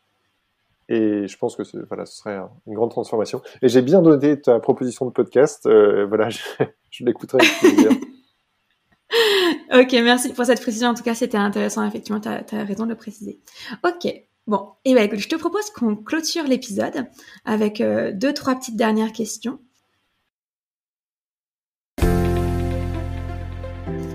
[0.89, 3.41] Et je pense que voilà, ce serait une grande transformation.
[3.63, 5.67] Et j'ai bien donné ta proposition de podcast.
[5.67, 6.29] Euh, voilà,
[6.91, 7.91] je, l'écouterai avec plaisir.
[9.75, 10.89] ok, merci pour cette précision.
[10.89, 11.87] En tout cas, c'était intéressant.
[11.87, 13.41] Effectivement, tu as, raison de le préciser.
[13.85, 14.13] Ok.
[14.49, 17.07] Bon, et eh ben, écoute, je te propose qu'on clôture l'épisode
[17.45, 19.61] avec euh, deux, trois petites dernières questions.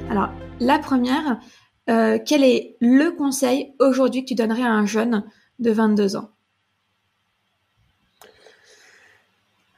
[0.09, 1.39] Alors, la première,
[1.89, 5.23] euh, quel est le conseil aujourd'hui que tu donnerais à un jeune
[5.59, 6.31] de 22 ans?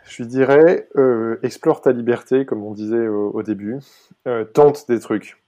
[0.10, 3.78] Je lui dirais, euh, explore ta liberté, comme on disait au, début.
[4.28, 5.42] Euh, tente des trucs.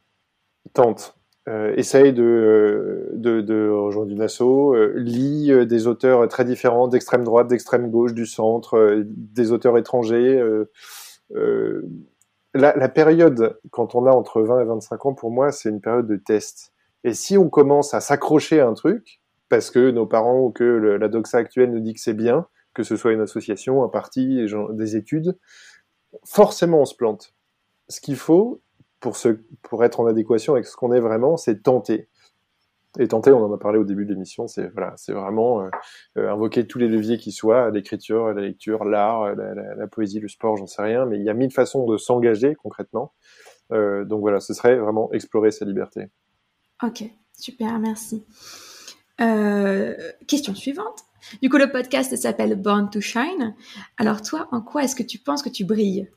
[0.73, 1.17] Tente.
[1.49, 4.75] Euh, essaye de, rejoindre une asso.
[4.95, 10.39] lis des auteurs très différents, d'extrême droite, d'extrême gauche, du centre, des auteurs étrangers.
[12.53, 16.05] La, période, quand on a entre 20 et 25 ans, pour moi, c'est une période
[16.05, 16.71] de test.
[17.03, 20.63] Et si on commence à s'accrocher à un truc, parce que nos parents ou que
[20.63, 24.45] la doxa actuelle nous dit que c'est bien, que ce soit une association, un parti,
[24.71, 25.37] des études,
[26.25, 27.33] forcément on se plante.
[27.89, 28.61] Ce qu'il faut
[29.01, 32.07] pour, être en adéquation avec ce qu'on est vraiment, c'est tenter.
[32.99, 35.69] Et tenter, on en a parlé au début de l'émission, c'est voilà, vraiment euh,
[36.17, 40.57] euh, invoquer tous les leviers qui soient, l'écriture, la lecture, l'art, la, poésie, le sport,
[40.57, 43.13] j'en sais rien, mais il y a mille façons de s'engager concrètement.
[43.71, 46.09] Euh, donc voilà, ce serait vraiment explorer sa liberté.
[46.83, 47.03] Ok,
[47.33, 48.25] super, merci.
[50.27, 51.05] question suivante.
[51.41, 53.55] Du coup, le podcast s'appelle Born to Shine.
[53.97, 56.09] Alors toi, en quoi est-ce que tu penses que tu brilles?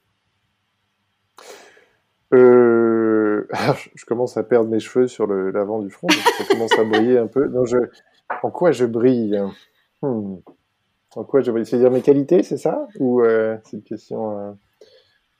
[2.32, 3.46] Euh...
[3.94, 7.26] je commence à perdre mes cheveux sur l'avant du front, ça commence à briller un
[7.26, 7.46] peu.
[7.48, 7.78] Non, je...
[8.42, 9.40] En quoi je brille?
[10.02, 10.36] Hmm.
[11.16, 11.66] En quoi je brille?
[11.66, 12.86] C'est dire mes qualités, c'est ça?
[12.98, 14.52] Ou euh, c'est une question euh,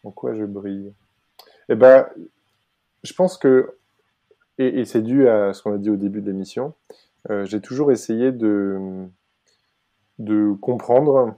[0.04, 0.92] En quoi je brille?
[1.68, 2.06] Eh ben,
[3.02, 3.76] je pense que,
[4.58, 6.74] et, et c'est dû à ce qu'on a dit au début de l'émission,
[7.44, 9.08] j'ai toujours essayé de
[10.18, 11.34] de comprendre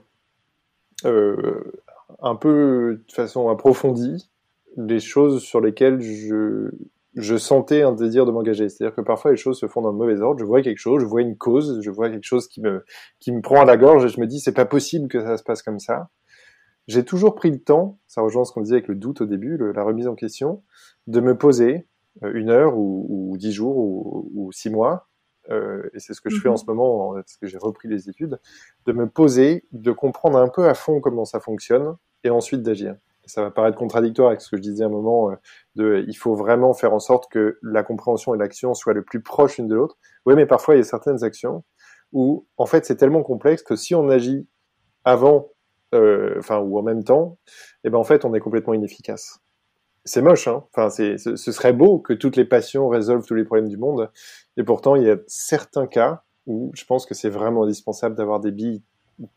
[1.05, 1.81] euh,
[2.21, 4.29] un peu de façon approfondie
[4.77, 6.69] les choses sur lesquelles je,
[7.15, 8.69] je sentais un désir de m'engager.
[8.69, 10.39] C'est-à-dire que parfois les choses se font dans le mauvais ordre.
[10.39, 12.85] Je vois quelque chose, je vois une cause, je vois quelque chose qui me,
[13.19, 15.37] qui me prend à la gorge et je me dis c'est pas possible que ça
[15.37, 16.09] se passe comme ça.
[16.87, 19.57] J'ai toujours pris le temps, ça rejoint ce qu'on disait avec le doute au début,
[19.73, 20.63] la remise en question,
[21.07, 21.85] de me poser
[22.23, 25.07] euh, une heure ou, dix jours ou, ou six mois
[25.49, 26.57] euh, et c'est ce que je fais en mhm.
[26.57, 28.39] ce moment, parce que j'ai repris les études,
[28.85, 32.95] de me poser, de comprendre un peu à fond comment ça fonctionne, et ensuite d'agir.
[33.25, 35.35] Ça va paraître contradictoire avec ce que je disais à un moment, euh,
[35.75, 39.21] de il faut vraiment faire en sorte que la compréhension et l'action soient le plus
[39.21, 39.97] proches l'une de l'autre.
[40.25, 41.63] Oui, mais parfois il y a certaines actions
[42.13, 44.47] où, en fait, c'est tellement complexe que si on agit
[45.03, 45.49] avant,
[45.93, 47.37] euh, enfin, ou en même temps,
[47.83, 49.39] eh ben en fait, on est complètement inefficace
[50.07, 50.63] c'est moche, hein.
[50.71, 54.09] Enfin, c'est, ce, serait beau que toutes les passions résolvent tous les problèmes du monde.
[54.55, 58.39] Et pourtant, il y a certains cas où je pense que c'est vraiment indispensable d'avoir
[58.39, 58.81] des billes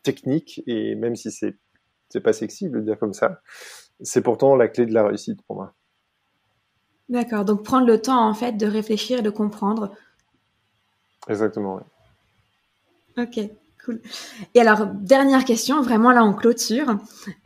[0.01, 0.63] techniques.
[0.67, 1.57] Et même si c'est,
[2.09, 3.41] c'est pas sexy de le dire comme ça,
[3.99, 5.73] c'est pourtant la clé de la réussite pour moi.
[7.09, 7.43] D'accord.
[7.43, 9.91] Donc prendre le temps, en fait, de réfléchir et de comprendre.
[11.27, 13.23] Exactement, oui.
[13.23, 13.51] Ok.
[13.85, 13.99] Cool.
[14.53, 16.97] Et alors, dernière question, vraiment là en clôture.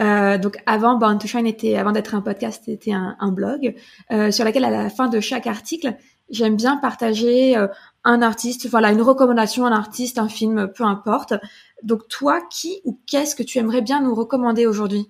[0.01, 3.75] Euh, donc avant, Born to Shine était, avant d'être un podcast, c'était un, blog
[4.11, 5.95] euh, sur lequel à la fin de chaque article,
[6.29, 7.67] j'aime bien partager euh,
[8.03, 11.33] un artiste, voilà, une recommandation, un artiste, un film, peu importe.
[11.83, 15.09] Donc toi, qui ou qu'est-ce que tu aimerais bien nous recommander aujourd'hui?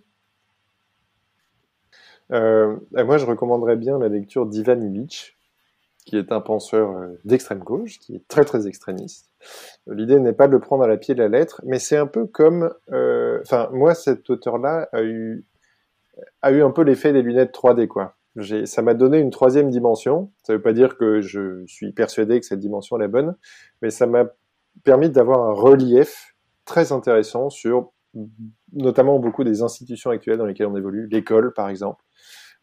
[2.30, 5.38] Moi, je recommanderais bien la lecture d'Ivan Illich,
[6.06, 9.30] qui est un penseur euh, d'extrême gauche, qui est très très extrémiste.
[9.88, 12.08] L'idée n'est pas de le prendre à la pied de la lettre, mais c'est un
[12.08, 15.44] peu comme, euh, enfin moi cet auteur-là a eu
[16.42, 18.16] a eu un peu l'effet des lunettes 3D quoi.
[18.66, 20.32] Ça m'a donné une troisième dimension.
[20.44, 23.36] Ça ne veut pas dire que je suis persuadé que cette dimension est bonne,
[23.82, 24.26] mais ça m'a
[24.84, 26.36] permis d'avoir un relief
[26.66, 27.94] très intéressant sur
[28.74, 32.04] notamment beaucoup des institutions actuelles dans lesquelles on évolue, l'école par exemple,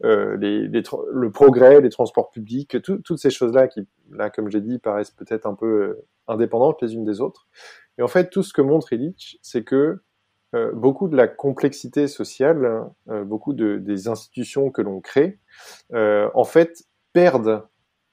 [0.03, 4.79] euh, les, le progrès, les transports publics, toutes ces choses-là qui, là, comme j'ai dit,
[4.79, 7.47] paraissent peut-être un peu euh, indépendantes les unes des autres.
[7.97, 10.01] Et en fait, tout ce que montre Illich, c'est que
[10.55, 15.39] euh, beaucoup de la complexité sociale, beaucoup de, des institutions que l'on crée,
[15.91, 16.83] en fait,
[17.13, 17.63] perdent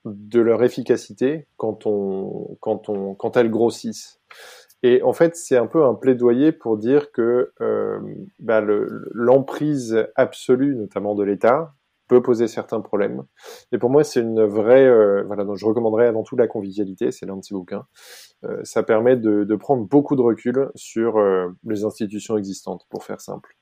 [0.04, 4.20] de leur efficacité quand on, quand on, quand elles grossissent.
[4.82, 8.00] Et en fait, c'est un peu un plaidoyer pour dire que euh,
[8.38, 11.74] bah, l'emprise absolue, notamment de l'État,
[12.10, 13.22] peut poser certains problèmes.
[13.70, 17.12] Et pour moi, c'est une vraie, euh, voilà, donc je recommanderais avant tout la convivialité,
[17.12, 17.86] c'est l'un de ces bouquins.
[18.44, 23.04] Euh, ça permet de, de, prendre beaucoup de recul sur euh, les institutions existantes, pour
[23.04, 23.56] faire simple.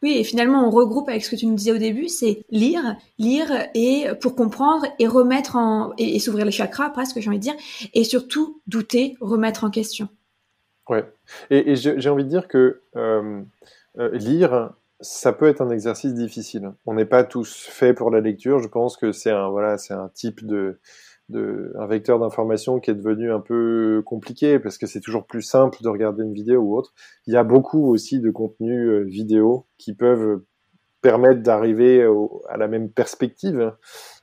[0.00, 2.96] Oui, et finalement, on regroupe avec ce que tu nous disais au début, c'est lire,
[3.18, 7.42] lire et pour comprendre et remettre en et, s'ouvrir les chakras, presque, j'ai envie de
[7.42, 7.56] dire,
[7.94, 10.08] et surtout douter, remettre en question.
[10.88, 11.04] Ouais.
[11.50, 12.80] Et, et j'ai envie de dire que
[14.12, 14.70] lire,
[15.00, 16.72] ça peut être un exercice difficile.
[16.86, 18.58] On n'est pas tous faits pour la lecture.
[18.58, 20.80] Je pense que c'est un voilà, c'est un type de,
[21.28, 25.42] de un vecteur d'information qui est devenu un peu compliqué parce que c'est toujours plus
[25.42, 26.94] simple de regarder une vidéo ou autre.
[27.26, 30.42] Il y a beaucoup aussi de contenus euh, vidéo qui peuvent
[31.00, 32.04] permettre d'arriver
[32.48, 33.72] à la même perspective.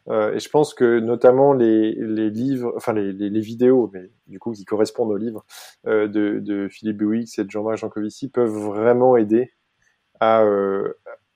[0.09, 4.11] Euh, et je pense que notamment les, les livres, enfin les, les, les, vidéos, mais
[4.27, 5.45] du coup qui correspondent aux livres
[5.87, 9.53] euh, de, de Philippe Bouix et de Jean-Marc Jancovici peuvent vraiment aider
[10.19, 10.43] à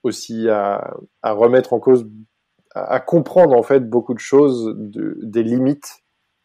[0.02, 2.06] aussi à, à, remettre en cause,
[2.74, 6.02] à, comprendre en fait beaucoup de choses, de, des limites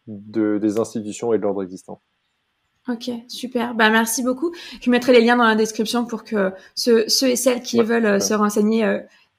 [0.07, 2.01] de, des institutions et de l'ordre existant.
[2.87, 3.73] Ok, super.
[3.73, 4.53] Bah merci beaucoup.
[4.79, 8.05] Je mettrai les liens dans la description pour que ceux, ceux et celles qui veulent
[8.05, 8.85] euh, se renseigner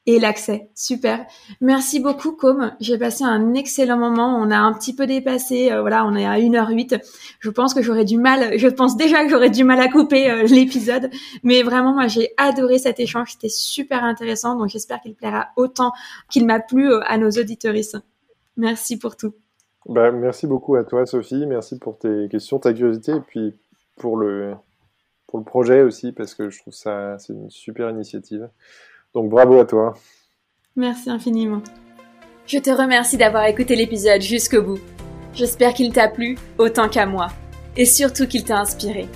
[0.08, 0.70] euh, aient l'accès.
[0.74, 1.26] Super.
[1.60, 2.72] Merci beaucoup, Com.
[2.80, 4.38] J'ai passé un excellent moment.
[4.38, 5.70] On a un petit peu dépassé.
[5.70, 7.00] Euh, voilà, on est à 1h08.
[7.40, 8.58] Je pense que j'aurais du mal.
[8.58, 11.10] Je pense déjà que j'aurais du mal à couper l'épisode.
[11.42, 13.32] Mais vraiment, moi, j'ai adoré cet échange.
[13.32, 14.56] C'était super intéressant.
[14.56, 15.92] Donc, j'espère qu'il plaira autant
[16.30, 17.98] qu'il m'a plu à nos auditoristes.
[18.56, 19.34] Merci pour tout.
[19.88, 21.46] Bah, merci beaucoup à toi, Sophie.
[21.46, 23.54] Merci pour tes questions, ta curiosité, et puis
[23.96, 24.54] pour le,
[25.26, 28.48] pour le projet aussi, parce que je trouve ça c'est une super initiative.
[29.16, 29.94] Donc bravo à toi.
[30.76, 31.62] Merci infiniment.
[32.46, 34.78] Je te remercie d'avoir écouté l'épisode jusqu'au bout.
[35.32, 37.28] J'espère qu'il t'a plu autant qu'à moi,
[37.78, 39.08] et surtout qu'il t'a inspiré.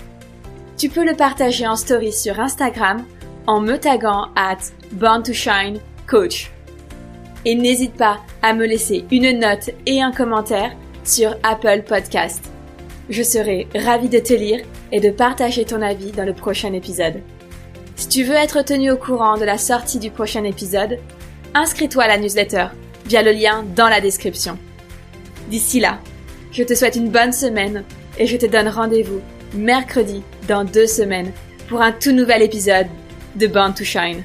[0.79, 3.05] Tu peux le partager en story sur Instagram
[3.47, 6.51] en me taguant at Born to Shine Coach
[7.45, 10.73] et n'hésite pas à me laisser une note et un commentaire
[11.05, 12.51] sur Apple Podcast.
[13.11, 17.21] Je serai ravie de te lire et de partager ton avis dans le prochain épisode.
[18.01, 20.99] Si tu veux être tenu au courant de la sortie du prochain épisode,
[21.53, 22.69] inscris-toi à la newsletter
[23.05, 24.57] via le lien dans la description.
[25.51, 25.99] D'ici là,
[26.51, 27.85] je te souhaite une bonne semaine
[28.19, 29.21] et je te donne rendez-vous
[29.55, 31.31] mercredi dans deux semaines
[31.69, 32.87] pour un tout nouvel épisode
[33.37, 34.23] de Born to Shine.